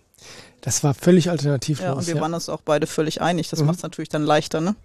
Das 0.61 0.85
war 0.85 0.93
völlig 0.93 1.29
alternativlos. 1.29 1.85
Ja, 1.85 1.91
und 1.91 2.07
wir 2.07 2.15
ja. 2.15 2.21
waren 2.21 2.33
uns 2.33 2.47
auch 2.47 2.61
beide 2.61 2.87
völlig 2.87 3.19
einig. 3.19 3.49
Das 3.49 3.59
mhm. 3.59 3.65
macht 3.65 3.75
es 3.75 3.83
natürlich 3.83 4.07
dann 4.07 4.23
leichter, 4.23 4.61
ne? 4.61 4.77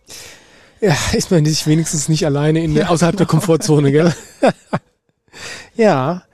Ja, 0.83 0.97
ist 1.13 1.31
man 1.31 1.45
sich 1.45 1.65
wenigstens 1.69 2.09
nicht 2.09 2.27
alleine 2.27 2.63
in 2.63 2.75
der, 2.75 2.91
außerhalb 2.91 3.17
der 3.17 3.27
Komfortzone, 3.27 3.93
gell? 3.93 4.13
ja. 5.77 6.25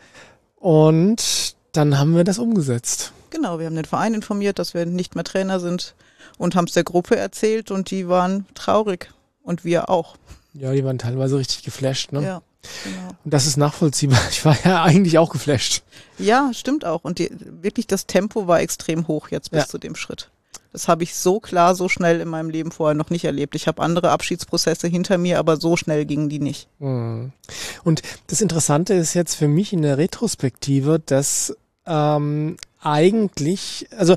Und 0.56 1.54
dann 1.72 1.98
haben 1.98 2.16
wir 2.16 2.24
das 2.24 2.38
umgesetzt. 2.38 3.12
Genau, 3.28 3.58
wir 3.58 3.66
haben 3.66 3.76
den 3.76 3.84
Verein 3.84 4.14
informiert, 4.14 4.58
dass 4.58 4.72
wir 4.72 4.86
nicht 4.86 5.14
mehr 5.14 5.24
Trainer 5.24 5.60
sind 5.60 5.94
und 6.38 6.56
haben 6.56 6.64
es 6.64 6.72
der 6.72 6.84
Gruppe 6.84 7.16
erzählt 7.16 7.70
und 7.70 7.90
die 7.90 8.08
waren 8.08 8.46
traurig 8.54 9.10
und 9.42 9.66
wir 9.66 9.90
auch. 9.90 10.16
Ja, 10.54 10.72
die 10.72 10.82
waren 10.82 10.96
teilweise 10.96 11.36
richtig 11.36 11.62
geflasht, 11.62 12.12
ne? 12.12 12.22
Ja. 12.22 12.42
Genau. 12.84 13.08
Und 13.24 13.34
das 13.34 13.46
ist 13.46 13.58
nachvollziehbar. 13.58 14.18
Ich 14.30 14.44
war 14.46 14.56
ja 14.64 14.82
eigentlich 14.82 15.18
auch 15.18 15.30
geflasht. 15.30 15.82
Ja, 16.18 16.50
stimmt 16.54 16.86
auch. 16.86 17.04
Und 17.04 17.18
die, 17.18 17.30
wirklich 17.60 17.86
das 17.86 18.06
Tempo 18.06 18.46
war 18.46 18.60
extrem 18.60 19.08
hoch 19.08 19.28
jetzt 19.28 19.50
bis 19.50 19.60
ja. 19.60 19.66
zu 19.66 19.76
dem 19.76 19.94
Schritt. 19.94 20.30
Das 20.72 20.88
habe 20.88 21.02
ich 21.02 21.14
so 21.14 21.40
klar, 21.40 21.74
so 21.74 21.88
schnell 21.88 22.20
in 22.20 22.28
meinem 22.28 22.50
Leben 22.50 22.70
vorher 22.70 22.94
noch 22.94 23.10
nicht 23.10 23.24
erlebt. 23.24 23.54
Ich 23.54 23.66
habe 23.66 23.82
andere 23.82 24.10
Abschiedsprozesse 24.10 24.86
hinter 24.88 25.18
mir, 25.18 25.38
aber 25.38 25.56
so 25.56 25.76
schnell 25.76 26.04
gingen 26.04 26.28
die 26.28 26.40
nicht. 26.40 26.68
Mhm. 26.78 27.32
Und 27.84 28.02
das 28.26 28.40
Interessante 28.40 28.94
ist 28.94 29.14
jetzt 29.14 29.34
für 29.34 29.48
mich 29.48 29.72
in 29.72 29.82
der 29.82 29.98
Retrospektive, 29.98 31.00
dass 31.04 31.56
ähm, 31.86 32.56
eigentlich, 32.80 33.88
also 33.96 34.14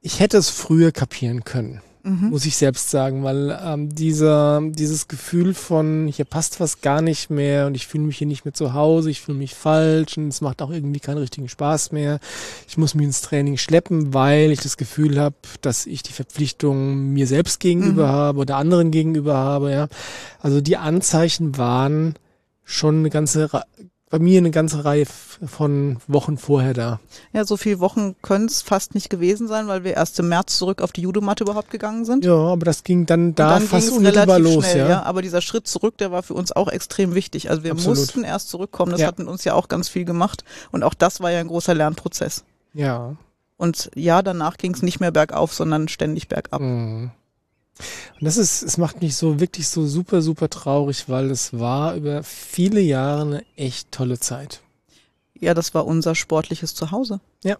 ich 0.00 0.20
hätte 0.20 0.38
es 0.38 0.50
früher 0.50 0.92
kapieren 0.92 1.44
können 1.44 1.80
mhm. 2.06 2.30
muss 2.30 2.46
ich 2.46 2.56
selbst 2.56 2.90
sagen, 2.90 3.22
weil 3.22 3.58
ähm, 3.62 3.94
dieser, 3.94 4.62
dieses 4.62 5.08
Gefühl 5.08 5.54
von, 5.54 6.06
hier 6.06 6.24
passt 6.24 6.60
was 6.60 6.80
gar 6.80 7.02
nicht 7.02 7.30
mehr 7.30 7.66
und 7.66 7.74
ich 7.74 7.86
fühle 7.86 8.04
mich 8.04 8.18
hier 8.18 8.26
nicht 8.26 8.44
mehr 8.44 8.54
zu 8.54 8.72
Hause, 8.74 9.10
ich 9.10 9.20
fühle 9.20 9.38
mich 9.38 9.54
falsch 9.54 10.16
und 10.16 10.28
es 10.28 10.40
macht 10.40 10.62
auch 10.62 10.70
irgendwie 10.70 11.00
keinen 11.00 11.18
richtigen 11.18 11.48
Spaß 11.48 11.92
mehr. 11.92 12.20
Ich 12.68 12.78
muss 12.78 12.94
mich 12.94 13.06
ins 13.06 13.22
Training 13.22 13.56
schleppen, 13.56 14.14
weil 14.14 14.50
ich 14.50 14.60
das 14.60 14.76
Gefühl 14.76 15.20
habe, 15.20 15.36
dass 15.60 15.86
ich 15.86 16.02
die 16.02 16.12
Verpflichtung 16.12 17.12
mir 17.12 17.26
selbst 17.26 17.60
gegenüber 17.60 18.06
mhm. 18.06 18.12
habe 18.12 18.38
oder 18.40 18.56
anderen 18.56 18.90
gegenüber 18.90 19.36
habe. 19.36 19.72
Ja, 19.72 19.88
Also 20.40 20.60
die 20.60 20.76
Anzeichen 20.76 21.58
waren 21.58 22.14
schon 22.64 23.00
eine 23.00 23.10
ganze 23.10 23.48
bei 24.08 24.20
mir 24.20 24.38
eine 24.38 24.52
ganze 24.52 24.84
Reihe 24.84 25.04
von 25.04 25.98
Wochen 26.06 26.38
vorher 26.38 26.74
da. 26.74 27.00
Ja, 27.32 27.44
so 27.44 27.56
viele 27.56 27.80
Wochen 27.80 28.14
können 28.22 28.46
es 28.46 28.62
fast 28.62 28.94
nicht 28.94 29.10
gewesen 29.10 29.48
sein, 29.48 29.66
weil 29.66 29.82
wir 29.82 29.94
erst 29.94 30.18
im 30.20 30.28
März 30.28 30.58
zurück 30.58 30.80
auf 30.80 30.92
die 30.92 31.00
Judomatte 31.00 31.42
überhaupt 31.42 31.70
gegangen 31.70 32.04
sind. 32.04 32.24
Ja, 32.24 32.36
aber 32.36 32.64
das 32.64 32.84
ging 32.84 33.06
dann 33.06 33.34
da 33.34 33.58
dann 33.58 33.62
fast 33.62 33.90
unmittelbar 33.90 34.38
los. 34.38 34.64
Schnell, 34.64 34.78
ja. 34.78 34.88
ja. 34.88 35.02
Aber 35.02 35.22
dieser 35.22 35.40
Schritt 35.40 35.66
zurück, 35.66 35.98
der 35.98 36.12
war 36.12 36.22
für 36.22 36.34
uns 36.34 36.52
auch 36.52 36.68
extrem 36.68 37.14
wichtig. 37.14 37.50
Also 37.50 37.64
wir 37.64 37.72
Absolut. 37.72 37.98
mussten 37.98 38.22
erst 38.22 38.48
zurückkommen, 38.48 38.92
das 38.92 39.00
ja. 39.00 39.08
hat 39.08 39.18
mit 39.18 39.26
uns 39.26 39.42
ja 39.42 39.54
auch 39.54 39.66
ganz 39.66 39.88
viel 39.88 40.04
gemacht. 40.04 40.44
Und 40.70 40.84
auch 40.84 40.94
das 40.94 41.20
war 41.20 41.32
ja 41.32 41.40
ein 41.40 41.48
großer 41.48 41.74
Lernprozess. 41.74 42.44
Ja. 42.74 43.16
Und 43.56 43.90
ja, 43.96 44.22
danach 44.22 44.56
ging 44.56 44.72
es 44.72 44.82
nicht 44.82 45.00
mehr 45.00 45.10
bergauf, 45.10 45.52
sondern 45.52 45.88
ständig 45.88 46.28
bergab. 46.28 46.60
Mhm. 46.60 47.10
Und 47.78 48.24
das 48.24 48.36
ist, 48.36 48.62
es 48.62 48.78
macht 48.78 49.02
mich 49.02 49.16
so 49.16 49.40
wirklich 49.40 49.68
so 49.68 49.86
super, 49.86 50.22
super 50.22 50.48
traurig, 50.48 51.08
weil 51.08 51.30
es 51.30 51.58
war 51.58 51.94
über 51.94 52.22
viele 52.22 52.80
Jahre 52.80 53.22
eine 53.22 53.44
echt 53.56 53.92
tolle 53.92 54.18
Zeit. 54.18 54.62
Ja, 55.38 55.52
das 55.52 55.74
war 55.74 55.86
unser 55.86 56.14
sportliches 56.14 56.74
Zuhause. 56.74 57.20
Ja. 57.44 57.58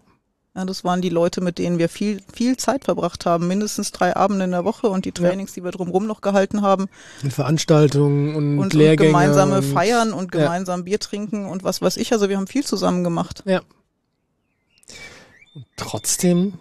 Ja, 0.55 0.65
das 0.65 0.83
waren 0.83 1.01
die 1.01 1.09
Leute, 1.09 1.39
mit 1.39 1.59
denen 1.59 1.77
wir 1.77 1.87
viel, 1.87 2.19
viel 2.33 2.57
Zeit 2.57 2.85
verbracht 2.85 3.27
haben, 3.27 3.47
mindestens 3.47 3.91
drei 3.91 4.15
Abende 4.15 4.45
in 4.45 4.51
der 4.51 4.65
Woche 4.65 4.89
und 4.89 5.05
die 5.05 5.11
Trainings, 5.11 5.51
ja. 5.51 5.61
die 5.61 5.65
wir 5.65 5.71
drumherum 5.71 6.07
noch 6.07 6.21
gehalten 6.21 6.63
haben. 6.63 6.87
Und 7.21 7.31
Veranstaltungen 7.31 8.33
und, 8.33 8.57
und, 8.57 8.73
Lehrgänge. 8.73 9.11
Und 9.11 9.13
gemeinsame 9.13 9.57
und, 9.57 9.63
Feiern 9.63 10.13
und 10.13 10.31
gemeinsam 10.31 10.79
ja. 10.79 10.83
Bier 10.85 10.99
trinken 10.99 11.45
und 11.45 11.63
was 11.63 11.83
weiß 11.83 11.97
ich. 11.97 12.11
Also 12.11 12.27
wir 12.27 12.37
haben 12.37 12.47
viel 12.47 12.65
zusammen 12.65 13.03
gemacht. 13.03 13.43
Ja. 13.45 13.61
Und 15.53 15.65
trotzdem 15.75 16.53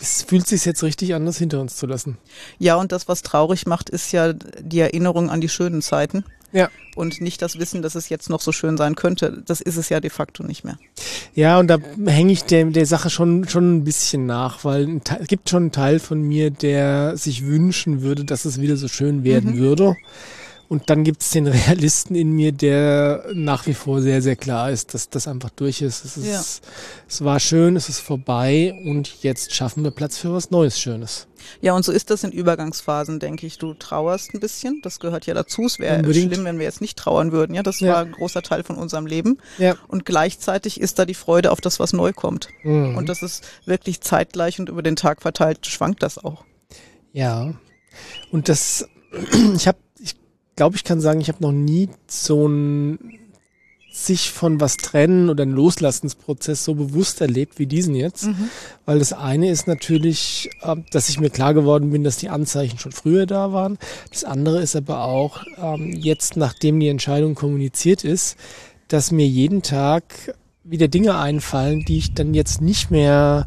es 0.00 0.22
fühlt 0.22 0.46
sich 0.46 0.64
jetzt 0.64 0.82
richtig 0.82 1.14
an, 1.14 1.26
das 1.26 1.38
hinter 1.38 1.60
uns 1.60 1.76
zu 1.76 1.86
lassen. 1.86 2.18
Ja, 2.58 2.76
und 2.76 2.92
das, 2.92 3.08
was 3.08 3.22
traurig 3.22 3.66
macht, 3.66 3.90
ist 3.90 4.12
ja 4.12 4.32
die 4.32 4.80
Erinnerung 4.80 5.30
an 5.30 5.40
die 5.40 5.48
schönen 5.48 5.82
Zeiten. 5.82 6.24
Ja. 6.52 6.70
Und 6.94 7.20
nicht 7.20 7.42
das 7.42 7.58
Wissen, 7.58 7.82
dass 7.82 7.96
es 7.96 8.08
jetzt 8.08 8.30
noch 8.30 8.40
so 8.40 8.52
schön 8.52 8.76
sein 8.76 8.94
könnte. 8.94 9.42
Das 9.44 9.60
ist 9.60 9.76
es 9.76 9.88
ja 9.88 9.98
de 9.98 10.10
facto 10.10 10.44
nicht 10.44 10.64
mehr. 10.64 10.78
Ja, 11.34 11.58
und 11.58 11.66
da 11.66 11.78
hänge 12.06 12.32
ich 12.32 12.44
der, 12.44 12.64
der 12.66 12.86
Sache 12.86 13.10
schon, 13.10 13.48
schon 13.48 13.78
ein 13.78 13.84
bisschen 13.84 14.26
nach, 14.26 14.64
weil 14.64 15.00
es 15.20 15.26
gibt 15.26 15.50
schon 15.50 15.64
einen 15.64 15.72
Teil 15.72 15.98
von 15.98 16.22
mir, 16.22 16.50
der 16.52 17.16
sich 17.16 17.44
wünschen 17.44 18.02
würde, 18.02 18.24
dass 18.24 18.44
es 18.44 18.60
wieder 18.60 18.76
so 18.76 18.86
schön 18.86 19.24
werden 19.24 19.56
mhm. 19.56 19.58
würde. 19.58 19.96
Und 20.74 20.90
dann 20.90 21.04
gibt 21.04 21.22
es 21.22 21.30
den 21.30 21.46
Realisten 21.46 22.16
in 22.16 22.32
mir, 22.32 22.50
der 22.50 23.26
nach 23.32 23.68
wie 23.68 23.74
vor 23.74 24.00
sehr, 24.00 24.20
sehr 24.20 24.34
klar 24.34 24.72
ist, 24.72 24.92
dass 24.92 25.08
das 25.08 25.28
einfach 25.28 25.50
durch 25.50 25.80
ist. 25.82 26.04
Es, 26.04 26.16
ist, 26.16 26.26
ja. 26.26 26.42
es 27.08 27.24
war 27.24 27.38
schön, 27.38 27.76
es 27.76 27.88
ist 27.88 28.00
vorbei 28.00 28.74
und 28.84 29.22
jetzt 29.22 29.54
schaffen 29.54 29.84
wir 29.84 29.92
Platz 29.92 30.18
für 30.18 30.32
was 30.32 30.50
Neues, 30.50 30.80
Schönes. 30.80 31.28
Ja, 31.60 31.74
und 31.74 31.84
so 31.84 31.92
ist 31.92 32.10
das 32.10 32.24
in 32.24 32.32
Übergangsphasen, 32.32 33.20
denke 33.20 33.46
ich. 33.46 33.56
Du 33.58 33.74
trauerst 33.74 34.34
ein 34.34 34.40
bisschen, 34.40 34.80
das 34.82 34.98
gehört 34.98 35.26
ja 35.26 35.34
dazu. 35.34 35.64
Es 35.64 35.78
wäre 35.78 36.02
schlimm, 36.12 36.44
wenn 36.44 36.58
wir 36.58 36.64
jetzt 36.64 36.80
nicht 36.80 36.98
trauern 36.98 37.30
würden. 37.30 37.54
Ja, 37.54 37.62
das 37.62 37.78
ja. 37.78 37.92
war 37.92 38.00
ein 38.00 38.10
großer 38.10 38.42
Teil 38.42 38.64
von 38.64 38.74
unserem 38.74 39.06
Leben. 39.06 39.38
Ja. 39.58 39.76
Und 39.86 40.04
gleichzeitig 40.04 40.80
ist 40.80 40.98
da 40.98 41.04
die 41.04 41.14
Freude 41.14 41.52
auf 41.52 41.60
das, 41.60 41.78
was 41.78 41.92
neu 41.92 42.12
kommt. 42.12 42.48
Mhm. 42.64 42.96
Und 42.96 43.08
das 43.08 43.22
ist 43.22 43.44
wirklich 43.64 44.00
zeitgleich 44.00 44.58
und 44.58 44.70
über 44.70 44.82
den 44.82 44.96
Tag 44.96 45.22
verteilt 45.22 45.66
schwankt 45.66 46.02
das 46.02 46.18
auch. 46.18 46.44
Ja. 47.12 47.54
Und 48.32 48.48
das, 48.48 48.88
ich 49.54 49.68
habe 49.68 49.78
glaube, 50.56 50.76
ich 50.76 50.84
kann 50.84 51.00
sagen, 51.00 51.20
ich 51.20 51.28
habe 51.28 51.42
noch 51.42 51.52
nie 51.52 51.88
so 52.06 52.46
ein 52.46 52.98
sich 53.94 54.32
von 54.32 54.60
was 54.60 54.76
trennen 54.76 55.30
oder 55.30 55.44
einen 55.44 55.52
Loslassensprozess 55.52 56.64
so 56.64 56.74
bewusst 56.74 57.20
erlebt 57.20 57.60
wie 57.60 57.66
diesen 57.66 57.94
jetzt. 57.94 58.26
Mhm. 58.26 58.48
Weil 58.86 58.98
das 58.98 59.12
eine 59.12 59.48
ist 59.50 59.68
natürlich, 59.68 60.50
ähm, 60.64 60.84
dass 60.90 61.08
ich 61.08 61.20
mir 61.20 61.30
klar 61.30 61.54
geworden 61.54 61.90
bin, 61.90 62.02
dass 62.02 62.16
die 62.16 62.28
Anzeichen 62.28 62.80
schon 62.80 62.90
früher 62.90 63.24
da 63.24 63.52
waren. 63.52 63.78
Das 64.10 64.24
andere 64.24 64.60
ist 64.60 64.74
aber 64.74 65.04
auch 65.04 65.44
ähm, 65.58 65.92
jetzt, 65.92 66.36
nachdem 66.36 66.80
die 66.80 66.88
Entscheidung 66.88 67.36
kommuniziert 67.36 68.02
ist, 68.02 68.36
dass 68.88 69.12
mir 69.12 69.28
jeden 69.28 69.62
Tag 69.62 70.34
wieder 70.64 70.88
Dinge 70.88 71.16
einfallen, 71.16 71.84
die 71.84 71.98
ich 71.98 72.14
dann 72.14 72.34
jetzt 72.34 72.60
nicht 72.60 72.90
mehr 72.90 73.46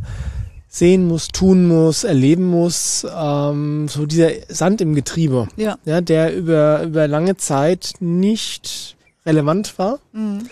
sehen 0.77 1.07
muss, 1.07 1.27
tun 1.29 1.67
muss, 1.67 2.03
erleben 2.03 2.45
muss. 2.45 3.05
Ähm, 3.09 3.87
so 3.87 4.05
dieser 4.05 4.31
Sand 4.49 4.81
im 4.81 4.95
Getriebe, 4.95 5.47
ja. 5.57 5.77
ja 5.85 6.01
der 6.01 6.35
über, 6.35 6.83
über 6.83 7.07
lange 7.07 7.37
Zeit 7.37 7.95
nicht 7.99 8.95
relevant 9.25 9.77
war. 9.79 9.99
Mhm. 10.13 10.49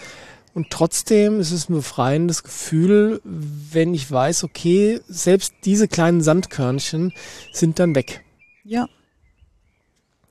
Und 0.54 0.70
trotzdem 0.70 1.42
ist 1.42 1.52
es 1.52 1.70
ein 1.70 1.76
befreiendes 1.76 2.44
Gefühl, 2.44 3.20
wenn 3.24 3.94
ich 3.94 4.10
weiß, 4.10 4.46
okay, 4.46 5.02
selbst 5.08 5.54
diese 5.66 5.90
kleinen 5.90 6.22
Sandkörnchen 6.22 7.12
sind 7.52 7.78
dann 7.78 7.94
weg. 7.94 8.24
Ja. 8.64 8.88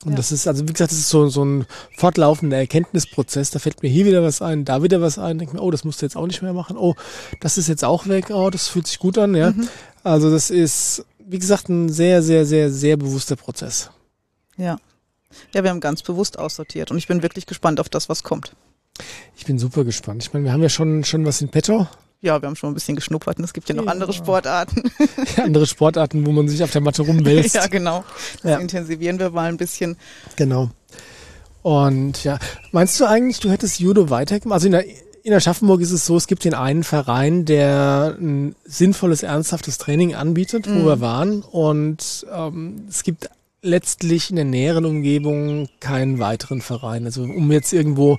Und 0.05 0.13
ja. 0.13 0.17
das 0.17 0.33
ist, 0.33 0.47
also 0.47 0.69
wie 0.69 0.73
gesagt, 0.73 0.91
das 0.91 0.99
ist 0.99 1.09
so, 1.09 1.29
so 1.29 1.45
ein 1.45 1.67
fortlaufender 1.97 2.59
Erkenntnisprozess. 2.59 3.51
Da 3.51 3.59
fällt 3.59 3.83
mir 3.83 3.89
hier 3.89 4.05
wieder 4.05 4.23
was 4.23 4.43
ein, 4.43 4.65
da 4.65 4.83
wieder 4.83 5.01
was 5.01 5.19
ein. 5.19 5.39
Denke 5.39 5.55
mir, 5.55 5.63
oh, 5.63 5.71
das 5.71 5.85
musst 5.85 6.03
du 6.03 6.07
jetzt 6.07 6.17
auch 6.17 6.27
nicht 6.27 6.43
mehr 6.43 6.53
machen. 6.53 6.77
Oh, 6.77 6.95
das 7.41 7.59
ist 7.59 7.69
jetzt 7.69 7.85
auch 7.85 8.07
weg. 8.07 8.31
Oh, 8.31 8.51
das 8.51 8.69
fühlt 8.69 8.87
sich 8.87 8.99
gut 8.99 9.17
an. 9.19 9.35
Ja. 9.35 9.53
Mhm. 9.53 9.69
Also 10.03 10.31
das 10.31 10.51
ist, 10.51 11.05
wie 11.19 11.39
gesagt, 11.39 11.69
ein 11.69 11.89
sehr, 11.89 12.23
sehr, 12.23 12.45
sehr, 12.45 12.71
sehr 12.71 12.97
bewusster 12.97 13.37
Prozess. 13.37 13.91
Ja. 14.57 14.79
Ja, 15.53 15.63
wir 15.65 15.71
haben 15.71 15.81
ganz 15.81 16.03
bewusst 16.03 16.39
aussortiert 16.39 16.91
und 16.91 16.99
ich 16.99 17.09
bin 17.09 17.23
wirklich 17.23 17.47
gespannt 17.47 17.81
auf 17.81 17.89
das, 17.89 18.09
was 18.09 18.23
kommt. 18.23 18.55
Ich 19.37 19.45
bin 19.45 19.59
super 19.59 19.85
gespannt. 19.85 20.23
Ich 20.23 20.33
meine, 20.33 20.45
wir 20.45 20.53
haben 20.53 20.63
ja 20.63 20.69
schon, 20.69 21.03
schon 21.05 21.25
was 21.25 21.41
in 21.41 21.49
petto. 21.49 21.89
Ja, 22.25 22.41
wir 22.41 22.47
haben 22.47 22.57
schon 22.57 22.71
ein 22.71 22.75
bisschen 22.75 22.97
geschnuppert 22.97 23.37
und 23.39 23.45
es 23.45 23.53
gibt 23.53 23.69
ja 23.69 23.75
noch 23.75 23.85
ja. 23.85 23.93
andere 23.93 24.15
Sportarten. 24.15 24.83
Ja, 25.37 25.45
andere 25.45 25.67
Sportarten, 25.67 26.25
wo 26.25 26.33
man 26.33 26.49
sich 26.49 26.63
auf 26.63 26.71
der 26.71 26.81
Matte 26.81 27.03
rumwälzt. 27.03 27.55
ja, 27.55 27.67
genau. 27.67 28.03
Das 28.43 28.53
ja. 28.53 28.59
intensivieren 28.59 29.19
wir 29.19 29.29
mal 29.29 29.51
ein 29.51 29.59
bisschen. 29.59 29.99
Genau. 30.37 30.71
Und 31.61 32.25
ja, 32.25 32.39
meinst 32.73 32.99
du 32.99 33.05
eigentlich, 33.05 33.41
du 33.41 33.51
hättest 33.51 33.79
Judo 33.79 34.09
weitergemacht? 34.09 34.55
Also 34.55 34.67
in 34.67 34.73
der, 34.73 34.87
in 35.23 35.35
Aschaffenburg 35.35 35.83
ist 35.83 35.91
es 35.91 36.07
so, 36.07 36.17
es 36.17 36.27
gibt 36.27 36.45
den 36.45 36.55
einen 36.55 36.83
Verein, 36.83 37.45
der 37.45 38.17
ein 38.19 38.55
sinnvolles, 38.65 39.23
ernsthaftes 39.23 39.77
Training 39.77 40.15
anbietet, 40.15 40.67
mhm. 40.67 40.81
wo 40.81 40.87
wir 40.87 41.01
waren. 41.01 41.43
Und 41.43 42.27
ähm, 42.35 42.87
es 42.89 43.03
gibt 43.03 43.29
letztlich 43.61 44.31
in 44.31 44.37
der 44.37 44.47
näheren 44.47 44.87
Umgebung 44.87 45.69
keinen 45.81 46.19
weiteren 46.19 46.63
Verein. 46.63 47.05
Also 47.05 47.23
um 47.25 47.53
jetzt 47.53 47.75
irgendwo 47.75 48.19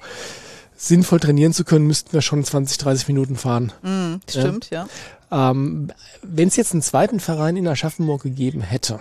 sinnvoll 0.76 1.20
trainieren 1.20 1.54
zu 1.54 1.64
können, 1.64 1.88
müssten 1.88 2.14
wir 2.14 2.22
schon 2.22 2.44
20, 2.44 2.78
30 2.78 3.08
Minuten 3.08 3.36
fahren. 3.36 3.72
Mm, 3.82 4.16
stimmt, 4.30 4.70
ja. 4.70 4.88
ja. 5.32 5.52
Ähm, 5.52 5.92
Wenn 6.22 6.48
es 6.48 6.56
jetzt 6.56 6.74
einen 6.74 6.82
zweiten 6.82 7.20
Verein 7.20 7.58
in 7.58 7.68
Aschaffenburg 7.68 8.24
gegeben 8.24 8.62
hätte, 8.62 9.00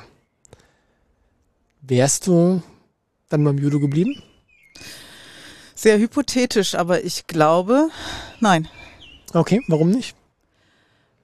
wärst 1.82 2.26
du 2.26 2.62
dann 3.28 3.44
beim 3.44 3.58
Judo 3.58 3.80
geblieben? 3.80 4.22
Sehr 5.74 5.98
hypothetisch, 5.98 6.74
aber 6.76 7.04
ich 7.04 7.26
glaube, 7.26 7.88
nein. 8.40 8.68
Okay, 9.32 9.60
warum 9.68 9.90
nicht? 9.90 10.14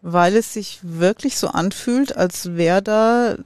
Weil 0.02 0.37
es 0.37 0.54
sich 0.54 0.80
wirklich 0.83 1.37
so 1.37 1.49
anfühlt, 1.49 2.16
als 2.16 2.57
wäre 2.57 2.83
da 2.83 3.37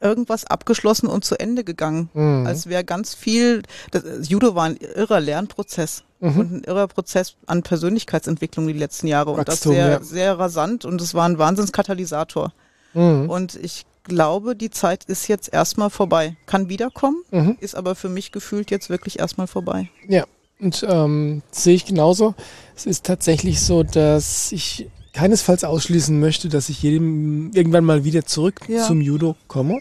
irgendwas 0.00 0.44
abgeschlossen 0.44 1.08
und 1.08 1.24
zu 1.24 1.38
Ende 1.38 1.64
gegangen. 1.64 2.10
Mhm. 2.14 2.46
Als 2.46 2.66
wäre 2.66 2.84
ganz 2.84 3.14
viel, 3.14 3.62
das, 3.90 4.02
Judo 4.28 4.54
war 4.54 4.64
ein 4.64 4.76
irrer 4.76 5.20
Lernprozess 5.20 6.04
mhm. 6.20 6.38
und 6.38 6.52
ein 6.52 6.64
irrer 6.64 6.88
Prozess 6.88 7.34
an 7.46 7.62
Persönlichkeitsentwicklung 7.62 8.66
die 8.66 8.72
letzten 8.72 9.06
Jahre 9.06 9.30
und 9.30 9.38
Wachstum, 9.38 9.72
das 9.72 9.78
sehr, 9.78 9.88
ja. 9.88 10.02
sehr 10.02 10.38
rasant 10.38 10.84
und 10.84 11.00
es 11.00 11.14
war 11.14 11.28
ein 11.28 11.38
Wahnsinnskatalysator. 11.38 12.52
Mhm. 12.94 13.28
Und 13.28 13.56
ich 13.56 13.86
glaube, 14.04 14.56
die 14.56 14.70
Zeit 14.70 15.04
ist 15.04 15.28
jetzt 15.28 15.52
erstmal 15.52 15.90
vorbei. 15.90 16.36
Kann 16.46 16.68
wiederkommen, 16.68 17.22
mhm. 17.30 17.56
ist 17.60 17.74
aber 17.74 17.94
für 17.94 18.08
mich 18.08 18.32
gefühlt 18.32 18.70
jetzt 18.70 18.90
wirklich 18.90 19.18
erstmal 19.18 19.46
vorbei. 19.46 19.90
Ja, 20.08 20.24
und 20.60 20.84
ähm, 20.88 21.42
sehe 21.50 21.74
ich 21.74 21.84
genauso. 21.84 22.34
Es 22.74 22.86
ist 22.86 23.04
tatsächlich 23.04 23.60
so, 23.60 23.82
dass 23.82 24.50
ich 24.52 24.88
keinesfalls 25.12 25.64
ausschließen 25.64 26.18
möchte, 26.18 26.48
dass 26.48 26.68
ich 26.68 26.82
jedem 26.82 27.50
irgendwann 27.52 27.84
mal 27.84 28.04
wieder 28.04 28.24
zurück 28.24 28.60
ja. 28.68 28.86
zum 28.86 29.00
Judo 29.00 29.36
komme. 29.46 29.80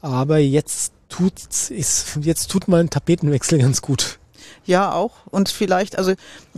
Aber 0.00 0.38
jetzt 0.38 0.92
tut 1.08 1.32
es, 1.50 1.72
jetzt 2.20 2.50
tut 2.50 2.68
mal 2.68 2.80
ein 2.80 2.90
Tapetenwechsel 2.90 3.58
ganz 3.58 3.82
gut. 3.82 4.18
Ja, 4.64 4.92
auch. 4.92 5.26
Und 5.30 5.48
vielleicht, 5.48 5.98
also 5.98 6.14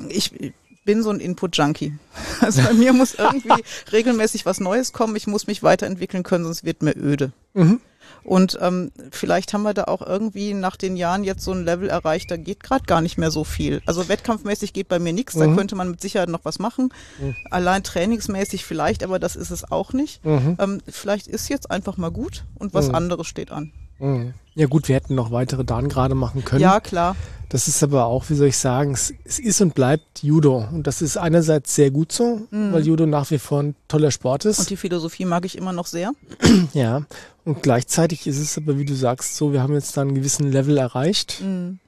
ich 0.09 0.53
bin 0.85 1.03
so 1.03 1.11
ein 1.11 1.21
Input-Junkie. 1.21 1.95
Also 2.41 2.63
bei 2.63 2.73
mir 2.75 2.93
muss 2.93 3.15
irgendwie 3.15 3.63
regelmäßig 3.93 4.47
was 4.47 4.61
Neues 4.61 4.93
kommen. 4.93 5.17
Ich 5.17 5.27
muss 5.27 5.47
mich 5.47 5.63
weiterentwickeln 5.63 6.23
können, 6.23 6.45
sonst 6.45 6.65
wird 6.65 6.83
mir 6.83 6.97
öde. 6.97 7.33
Mhm. 7.55 7.81
Und 8.25 8.59
ähm, 8.61 8.91
vielleicht 9.11 9.53
haben 9.53 9.63
wir 9.63 9.75
da 9.75 9.85
auch 9.85 10.03
irgendwie 10.03 10.53
nach 10.53 10.77
den 10.77 10.97
Jahren 10.97 11.25
jetzt 11.25 11.45
so 11.45 11.53
ein 11.53 11.65
Level 11.65 11.89
erreicht, 11.89 12.31
da 12.31 12.37
geht 12.37 12.63
gerade 12.63 12.85
gar 12.85 13.01
nicht 13.01 13.19
mehr 13.19 13.31
so 13.31 13.45
viel. 13.45 13.83
Also 13.87 14.09
wettkampfmäßig 14.09 14.73
geht 14.73 14.89
bei 14.89 14.99
mir 14.99 15.13
nichts, 15.13 15.35
mhm. 15.35 15.41
da 15.41 15.55
könnte 15.55 15.77
man 15.77 15.91
mit 15.91 16.01
Sicherheit 16.01 16.29
noch 16.29 16.45
was 16.45 16.59
machen. 16.59 16.93
Mhm. 17.19 17.37
Allein 17.51 17.83
trainingsmäßig 17.83 18.65
vielleicht, 18.65 19.05
aber 19.05 19.19
das 19.19 19.37
ist 19.37 19.51
es 19.51 19.71
auch 19.71 19.93
nicht. 19.93 20.25
Mhm. 20.25 20.57
Ähm, 20.59 20.81
vielleicht 20.89 21.27
ist 21.29 21.49
jetzt 21.49 21.71
einfach 21.71 21.97
mal 21.97 22.11
gut 22.11 22.45
und 22.59 22.75
was 22.75 22.89
mhm. 22.89 22.97
anderes 22.97 23.27
steht 23.27 23.53
an. 23.53 23.73
Mhm. 23.99 24.35
Ja 24.55 24.67
gut, 24.67 24.89
wir 24.89 24.95
hätten 24.95 25.15
noch 25.15 25.31
weitere 25.31 25.65
Dan 25.65 25.89
gerade 25.89 26.15
machen 26.15 26.45
können. 26.45 26.63
Ja, 26.63 26.81
klar. 26.81 27.15
Das 27.49 27.69
ist 27.69 27.83
aber 27.83 28.07
auch, 28.07 28.29
wie 28.29 28.35
soll 28.35 28.49
ich 28.49 28.57
sagen, 28.57 28.93
es, 28.93 29.15
es, 29.25 29.39
ist 29.39 29.61
und 29.61 29.75
bleibt 29.75 30.23
Judo. 30.23 30.67
Und 30.73 30.87
das 30.87 31.01
ist 31.01 31.17
einerseits 31.17 31.75
sehr 31.75 31.91
gut 31.91 32.11
so, 32.11 32.41
mhm. 32.51 32.73
weil 32.73 32.85
Judo 32.85 33.07
nach 33.07 33.31
wie 33.31 33.39
vor 33.39 33.63
ein 33.63 33.77
toller 33.87 34.11
Sport 34.11 34.47
ist. 34.47 34.59
Und 34.59 34.71
die 34.71 34.77
Philosophie 34.77 35.25
mag 35.25 35.45
ich 35.45 35.57
immer 35.57 35.73
noch 35.73 35.87
sehr. 35.87 36.13
ja. 36.73 37.03
Und 37.45 37.63
gleichzeitig 37.63 38.27
ist 38.27 38.41
es 38.41 38.57
aber, 38.57 38.79
wie 38.79 38.85
du 38.85 38.95
sagst, 38.95 39.37
so, 39.37 39.53
wir 39.53 39.63
haben 39.63 39.75
jetzt 39.75 39.97
da 39.97 40.01
einen 40.01 40.17
gewissen 40.17 40.51
Level 40.51 40.77
erreicht. 40.77 41.41
Mhm. 41.41 41.79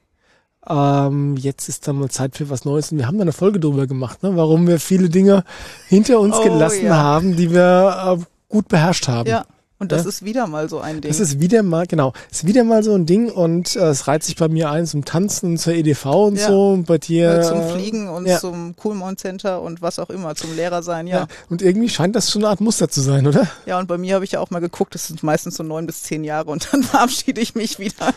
Ähm, 0.67 1.35
jetzt 1.37 1.67
ist 1.67 1.87
dann 1.87 1.97
mal 1.97 2.09
Zeit 2.09 2.37
für 2.37 2.49
was 2.49 2.63
Neues. 2.63 2.91
Und 2.91 2.99
wir 2.99 3.07
haben 3.07 3.17
da 3.17 3.23
eine 3.23 3.33
Folge 3.33 3.59
drüber 3.59 3.87
gemacht, 3.87 4.23
ne? 4.23 4.35
warum 4.35 4.67
wir 4.67 4.79
viele 4.79 5.09
Dinge 5.09 5.43
hinter 5.87 6.19
uns 6.19 6.35
oh, 6.37 6.43
gelassen 6.43 6.85
ja. 6.85 6.95
haben, 6.95 7.35
die 7.35 7.51
wir 7.51 8.19
äh, 8.19 8.23
gut 8.47 8.67
beherrscht 8.67 9.07
haben. 9.07 9.29
Ja. 9.29 9.45
Und 9.81 9.93
das 9.93 10.03
ja? 10.03 10.09
ist 10.09 10.25
wieder 10.25 10.45
mal 10.45 10.67
so 10.67 10.81
ein 10.81 10.99
Ding. 10.99 11.09
Das 11.09 11.21
ist 11.21 11.39
wieder 11.39 11.63
mal, 11.63 11.87
genau, 11.87 12.11
ist 12.29 12.45
wieder 12.45 12.65
mal 12.65 12.83
so 12.83 12.93
ein 12.93 13.05
Ding 13.05 13.31
und 13.31 13.77
äh, 13.77 13.87
es 13.87 14.07
reiht 14.07 14.23
sich 14.23 14.35
bei 14.35 14.49
mir 14.49 14.69
ein 14.69 14.85
zum 14.85 15.05
Tanzen, 15.05 15.57
zur 15.57 15.73
EDV 15.73 16.05
und 16.05 16.35
ja. 16.35 16.47
so. 16.47 16.71
Und 16.73 16.85
bei 16.85 16.97
dir. 16.97 17.35
Ja, 17.35 17.41
zum 17.43 17.63
Fliegen 17.69 18.09
und 18.09 18.27
zum 18.39 18.75
Coolmount 18.75 19.21
Center 19.21 19.61
und 19.61 19.81
was 19.81 19.97
auch 19.97 20.09
immer, 20.09 20.35
zum 20.35 20.53
Lehrer 20.53 20.83
sein, 20.83 21.07
ja. 21.07 21.27
Und 21.49 21.61
irgendwie 21.61 21.87
scheint 21.87 22.17
das 22.17 22.29
schon 22.29 22.43
eine 22.43 22.49
Art 22.49 22.59
Muster 22.59 22.89
zu 22.89 22.99
sein, 22.99 23.25
oder? 23.25 23.47
Ja, 23.65 23.79
und 23.79 23.87
bei 23.87 23.97
mir 23.97 24.15
habe 24.15 24.25
ich 24.25 24.33
ja 24.33 24.41
auch 24.41 24.49
mal 24.49 24.59
geguckt, 24.59 24.95
das 24.95 25.07
sind 25.07 25.23
meistens 25.23 25.55
so 25.55 25.63
neun 25.63 25.85
bis 25.85 26.03
zehn 26.03 26.25
Jahre 26.25 26.51
und 26.51 26.67
dann 26.73 26.83
verabschiede 26.83 27.39
ich 27.39 27.55
mich 27.55 27.79
wieder. 27.79 28.13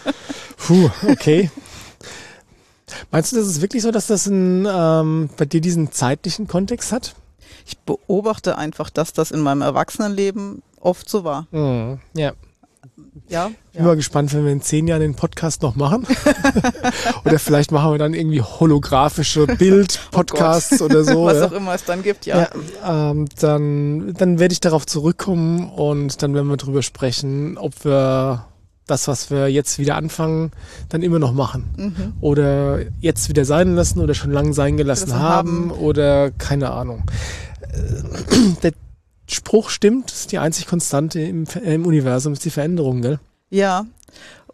Puh, 0.56 0.90
okay. 1.08 1.48
Meinst 3.12 3.30
du, 3.30 3.36
das 3.36 3.46
ist 3.46 3.60
wirklich 3.60 3.84
so, 3.84 3.92
dass 3.92 4.08
das 4.08 4.26
ein, 4.26 4.66
ähm, 4.68 5.30
bei 5.36 5.44
dir 5.44 5.60
diesen 5.60 5.92
zeitlichen 5.92 6.48
Kontext 6.48 6.90
hat? 6.90 7.14
Ich 7.64 7.78
beobachte 7.78 8.58
einfach, 8.58 8.90
dass 8.90 9.12
das 9.12 9.30
in 9.30 9.38
meinem 9.38 9.62
Erwachsenenleben 9.62 10.62
oft 10.82 11.08
so 11.08 11.24
war. 11.24 11.46
Mhm. 11.50 11.98
Ja. 12.14 12.32
Ja, 13.28 13.46
ich 13.46 13.76
bin 13.76 13.82
ja. 13.82 13.86
mal 13.86 13.96
gespannt, 13.96 14.34
wenn 14.34 14.44
wir 14.44 14.52
in 14.52 14.60
zehn 14.60 14.86
Jahren 14.86 15.00
den 15.00 15.14
Podcast 15.14 15.62
noch 15.62 15.76
machen. 15.76 16.06
oder 17.24 17.38
vielleicht 17.38 17.70
machen 17.70 17.92
wir 17.92 17.98
dann 17.98 18.14
irgendwie 18.14 18.42
holographische 18.42 19.46
Bild-Podcasts 19.46 20.82
oh 20.82 20.86
oder 20.86 21.04
so. 21.04 21.24
Was 21.24 21.38
ja. 21.38 21.46
auch 21.46 21.52
immer 21.52 21.74
es 21.74 21.84
dann 21.84 22.02
gibt, 22.02 22.26
ja. 22.26 22.48
ja 22.84 23.10
ähm, 23.10 23.26
dann, 23.40 24.14
dann 24.14 24.38
werde 24.38 24.52
ich 24.52 24.60
darauf 24.60 24.86
zurückkommen 24.86 25.70
und 25.70 26.22
dann 26.22 26.34
werden 26.34 26.48
wir 26.48 26.56
darüber 26.56 26.82
sprechen, 26.82 27.56
ob 27.56 27.84
wir 27.84 28.46
das, 28.86 29.06
was 29.08 29.30
wir 29.30 29.48
jetzt 29.48 29.78
wieder 29.78 29.94
anfangen, 29.94 30.50
dann 30.88 31.02
immer 31.02 31.20
noch 31.20 31.32
machen. 31.32 31.70
Mhm. 31.76 32.12
Oder 32.20 32.80
jetzt 33.00 33.28
wieder 33.28 33.44
sein 33.44 33.74
lassen 33.74 34.00
oder 34.00 34.14
schon 34.14 34.32
lange 34.32 34.52
sein 34.52 34.76
gelassen 34.76 35.14
haben, 35.14 35.70
haben, 35.70 35.70
oder 35.70 36.32
keine 36.32 36.70
Ahnung. 36.70 37.04
Äh, 37.62 38.56
der 38.62 38.72
Spruch 39.26 39.70
stimmt, 39.70 40.10
das 40.10 40.20
ist 40.20 40.32
die 40.32 40.38
einzig 40.38 40.66
Konstante 40.66 41.20
im, 41.20 41.44
im 41.64 41.86
Universum, 41.86 42.32
ist 42.32 42.44
die 42.44 42.50
Veränderung, 42.50 43.02
gell? 43.02 43.20
Ja. 43.50 43.86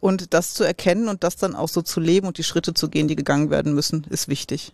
Und 0.00 0.32
das 0.34 0.54
zu 0.54 0.62
erkennen 0.62 1.08
und 1.08 1.24
das 1.24 1.36
dann 1.36 1.56
auch 1.56 1.68
so 1.68 1.82
zu 1.82 1.98
leben 1.98 2.28
und 2.28 2.38
die 2.38 2.44
Schritte 2.44 2.74
zu 2.74 2.88
gehen, 2.88 3.08
die 3.08 3.16
gegangen 3.16 3.50
werden 3.50 3.74
müssen, 3.74 4.06
ist 4.10 4.28
wichtig. 4.28 4.72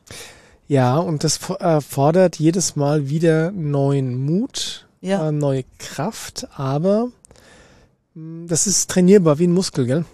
Ja, 0.69 0.97
und 0.97 1.25
das 1.25 1.39
fordert 1.39 2.37
jedes 2.37 2.77
Mal 2.77 3.09
wieder 3.09 3.51
neuen 3.53 4.17
Mut, 4.17 4.87
ja. 5.01 5.29
äh, 5.29 5.33
neue 5.33 5.65
Kraft, 5.79 6.47
aber 6.57 7.09
mh, 8.15 8.49
das 8.49 8.67
ist 8.67 8.91
trainierbar 8.91 9.39
wie 9.39 9.47
ein 9.47 9.53
Muskel, 9.53 9.87
gell? 9.87 10.05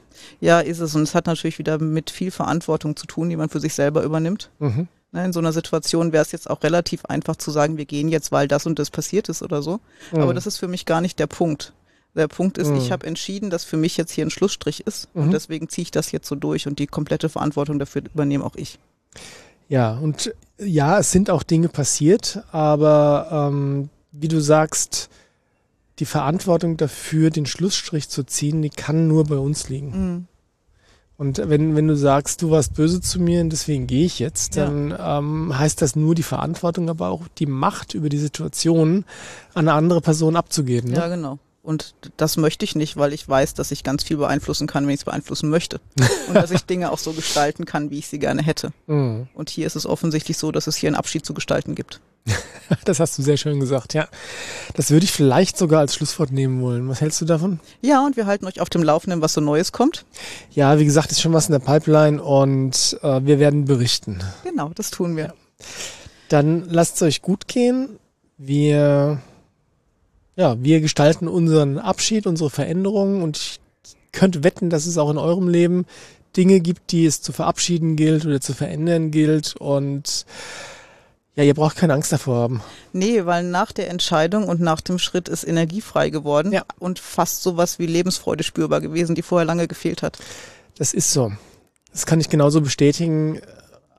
Ja, 0.41 0.61
ist 0.61 0.81
es. 0.81 0.95
Und 0.95 1.03
es 1.03 1.15
hat 1.15 1.27
natürlich 1.27 1.59
wieder 1.59 1.79
mit 1.79 2.11
viel 2.11 2.31
Verantwortung 2.31 2.97
zu 2.97 3.07
tun, 3.07 3.31
die 3.31 3.37
man 3.37 3.49
für 3.49 3.61
sich 3.61 3.75
selber 3.75 4.03
übernimmt. 4.03 4.51
Mhm. 4.59 4.89
Ne, 5.13 5.25
in 5.25 5.33
so 5.33 5.41
einer 5.41 5.53
Situation 5.53 6.13
wäre 6.13 6.23
es 6.23 6.31
jetzt 6.31 6.49
auch 6.49 6.63
relativ 6.63 7.05
einfach 7.07 7.35
zu 7.35 7.51
sagen, 7.51 7.77
wir 7.77 7.85
gehen 7.85 8.09
jetzt, 8.09 8.31
weil 8.31 8.47
das 8.47 8.67
und 8.67 8.79
das 8.79 8.91
passiert 8.91 9.29
ist 9.29 9.43
oder 9.43 9.61
so. 9.61 9.81
Mhm. 10.13 10.21
Aber 10.21 10.35
das 10.35 10.47
ist 10.47 10.59
für 10.59 10.69
mich 10.69 10.87
gar 10.87 11.01
nicht 11.01 11.19
der 11.19 11.27
Punkt. 11.27 11.73
Der 12.15 12.29
Punkt 12.29 12.59
ist, 12.59 12.69
mhm. 12.69 12.77
ich 12.77 12.93
habe 12.93 13.07
entschieden, 13.07 13.51
dass 13.51 13.65
für 13.65 13.77
mich 13.77 13.97
jetzt 13.97 14.13
hier 14.13 14.25
ein 14.25 14.31
Schlussstrich 14.31 14.87
ist 14.87 15.09
mhm. 15.15 15.23
und 15.23 15.31
deswegen 15.33 15.69
ziehe 15.69 15.83
ich 15.83 15.91
das 15.91 16.13
jetzt 16.13 16.29
so 16.29 16.37
durch 16.37 16.67
und 16.67 16.79
die 16.79 16.87
komplette 16.87 17.29
Verantwortung 17.29 17.79
dafür 17.79 18.03
übernehme 18.13 18.45
auch 18.45 18.55
ich. 18.57 18.79
Ja, 19.69 19.93
und 19.93 20.35
ja, 20.59 20.99
es 20.99 21.13
sind 21.13 21.31
auch 21.31 21.43
Dinge 21.43 21.69
passiert, 21.69 22.43
aber 22.53 23.51
ähm, 23.53 23.89
wie 24.13 24.29
du 24.29 24.41
sagst, 24.41 25.09
die 25.99 26.07
Verantwortung 26.07 26.77
dafür, 26.77 27.31
den 27.31 27.47
Schlussstrich 27.47 28.09
zu 28.09 28.25
ziehen, 28.25 28.63
die 28.63 28.71
kann 28.71 29.07
nur 29.07 29.25
bei 29.25 29.37
uns 29.37 29.69
liegen. 29.69 30.29
Und 31.21 31.37
wenn, 31.37 31.77
wenn 31.77 31.87
du 31.87 31.97
sagst, 31.97 32.41
du 32.41 32.51
warst 32.51 32.73
böse 32.77 33.03
zu 33.03 33.21
mir 33.21 33.43
und 33.43 33.51
deswegen 33.51 33.87
gehe 33.87 34.07
ich 34.07 34.21
jetzt, 34.21 34.57
dann 34.57 34.89
ja. 34.89 35.19
ähm, 35.19 35.53
heißt 35.59 35.83
das 35.83 35.95
nur 35.95 36.15
die 36.15 36.23
Verantwortung, 36.23 36.89
aber 36.89 37.11
auch 37.11 37.29
die 37.37 37.45
Macht 37.45 37.93
über 37.93 38.09
die 38.09 38.17
Situation 38.17 39.05
an 39.53 39.69
eine 39.69 39.75
andere 39.75 40.01
Person 40.01 40.35
abzugeben. 40.35 40.93
Ne? 40.93 40.97
Ja, 40.97 41.09
genau. 41.09 41.39
Und 41.63 41.95
das 42.17 42.39
möchte 42.39 42.65
ich 42.65 42.75
nicht, 42.75 42.97
weil 42.97 43.13
ich 43.13 43.29
weiß, 43.29 43.53
dass 43.53 43.71
ich 43.71 43.85
ganz 43.85 44.03
viel 44.03 44.17
beeinflussen 44.17 44.67
kann, 44.67 44.87
wenn 44.87 44.95
ich 44.95 45.01
es 45.01 45.05
beeinflussen 45.05 45.51
möchte. 45.51 45.81
Und 46.29 46.35
dass 46.35 46.51
ich 46.51 46.63
Dinge 46.63 46.91
auch 46.91 46.99
so 46.99 47.13
gestalten 47.13 47.67
kann, 47.67 47.91
wie 47.91 47.99
ich 47.99 48.09
sie 48.09 48.19
gerne 48.19 48.43
hätte. 48.43 48.73
Mhm. 48.87 49.29
Und 49.35 49.51
hier 49.51 49.67
ist 49.67 49.77
es 49.77 49.85
offensichtlich 49.85 50.39
so, 50.39 50.53
dass 50.53 50.67
es 50.67 50.77
hier 50.77 50.89
einen 50.89 50.97
Abschied 50.97 51.27
zu 51.27 51.35
gestalten 51.35 51.75
gibt. 51.75 52.01
das 52.85 53.01
hast 53.01 53.19
du 53.19 53.23
sehr 53.23 53.37
schön 53.37 53.61
gesagt, 53.61 53.93
ja. 53.95 54.09
Das 54.75 54.91
würde 54.91 55.05
ich 55.05 55.13
vielleicht 55.13 55.59
sogar 55.59 55.81
als 55.81 55.95
Schlusswort 55.95 56.33
nehmen 56.33 56.63
wollen. 56.63 56.89
Was 56.89 57.01
hältst 57.01 57.21
du 57.21 57.25
davon? 57.27 57.61
Ja, 57.83 58.05
und 58.05 58.17
wir 58.17 58.27
halten 58.27 58.47
euch 58.47 58.61
auf 58.61 58.71
dem 58.71 58.83
Laufenden, 58.83 59.21
was 59.21 59.35
so 59.35 59.41
Neues 59.41 59.73
kommt. 59.73 60.07
Ja, 60.53 60.79
wie 60.79 60.85
gesagt, 60.85 61.11
ist 61.11 61.21
schon 61.21 61.33
was 61.33 61.47
in 61.47 61.53
der 61.53 61.59
Pipeline 61.59 62.23
und 62.23 62.99
äh, 63.03 63.21
wir 63.25 63.39
werden 63.39 63.67
berichten. 63.67 64.21
Genau, 64.45 64.71
das 64.75 64.91
tun 64.91 65.17
wir. 65.17 65.25
Ja. 65.25 65.35
Dann 66.29 66.69
lasst 66.71 66.97
es 66.97 67.03
euch 67.03 67.23
gut 67.23 67.49
gehen. 67.49 67.99
Wir, 68.39 69.21
ja, 70.37 70.57
wir 70.63 70.81
gestalten 70.81 71.29
unseren 71.29 71.79
Abschied, 71.79 72.27
unsere 72.27 72.51
Veränderungen 72.51 73.23
und 73.23 73.37
ich 73.37 73.61
könnte 74.13 74.43
wetten, 74.45 74.71
dass 74.71 74.87
es 74.87 74.99
auch 74.99 75.11
in 75.11 75.19
eurem 75.19 75.49
Leben 75.49 75.87
Dinge 76.37 76.61
gibt, 76.61 76.93
die 76.93 77.07
es 77.07 77.23
zu 77.23 77.33
verabschieden 77.33 77.97
gilt 77.97 78.25
oder 78.25 78.41
zu 78.41 78.55
verändern 78.55 79.11
gilt 79.11 79.57
und 79.57 80.27
ja, 81.37 81.45
ihr 81.45 81.55
braucht 81.55 81.77
keine 81.77 81.95
Angst 81.95 82.13
davor 82.13 82.37
haben. 82.37 82.63
Nee, 82.93 83.25
weil 83.25 83.45
nach 83.45 83.73
der 83.73 83.89
Entscheidung 83.89 84.49
und 84.49 84.61
nach 84.61 84.81
dem 84.81 84.99
Schritt 84.99 85.29
ist 85.29 85.45
Energie 85.45 85.81
frei 85.81 86.11
geworden 86.11 86.53
ja. 86.53 86.65
und 86.79 86.99
fast 86.99 87.43
sowas 87.43 87.79
wie 87.79 87.87
Lebensfreude 87.87 88.45
spürbar 88.45 88.81
gewesen, 88.81 89.15
die 89.15 89.23
vorher 89.23 89.47
lange 89.47 89.69
gefehlt 89.69 90.03
hat. 90.03 90.19
Das 90.77 90.93
ist 90.93 91.13
so. 91.13 91.33
Das 91.93 92.07
kann 92.07 92.21
ich 92.21 92.29
genauso 92.29 92.61
bestätigen. 92.61 93.41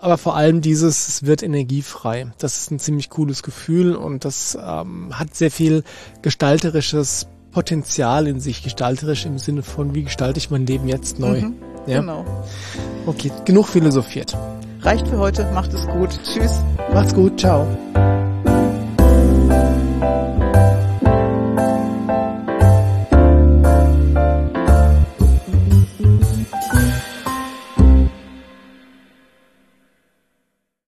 Aber 0.02 0.18
vor 0.18 0.36
allem 0.36 0.62
dieses, 0.62 1.08
es 1.08 1.26
wird 1.28 1.44
energiefrei. 1.44 2.26
Das 2.40 2.58
ist 2.58 2.72
ein 2.72 2.80
ziemlich 2.80 3.12
cooles 3.12 3.44
Gefühl 3.44 3.96
und 3.96 4.26
das 4.26 4.58
ähm, 4.60 5.18
hat 5.18 5.36
sehr 5.36 5.52
viel 5.52 5.84
gestalterisches 6.24 7.28
Potenzial 7.52 8.28
in 8.28 8.40
sich. 8.40 8.64
Gestalterisch 8.64 9.28
im 9.28 9.38
Sinne 9.38 9.62
von, 9.62 9.94
wie 9.94 10.04
gestalte 10.04 10.40
ich 10.40 10.50
mein 10.50 10.66
Leben 10.66 10.88
jetzt 10.88 11.20
neu. 11.20 11.42
Mhm, 11.42 11.54
ja? 11.86 12.00
Genau. 12.00 12.26
Okay, 13.06 13.32
genug 13.46 13.68
philosophiert. 13.68 14.36
Reicht 14.82 15.08
für 15.08 15.20
heute. 15.20 15.46
Macht 15.54 15.72
es 15.72 15.86
gut. 15.88 16.10
Tschüss. 16.24 16.62
Macht's 16.92 17.14
gut. 17.14 17.40
Ciao. 17.40 17.68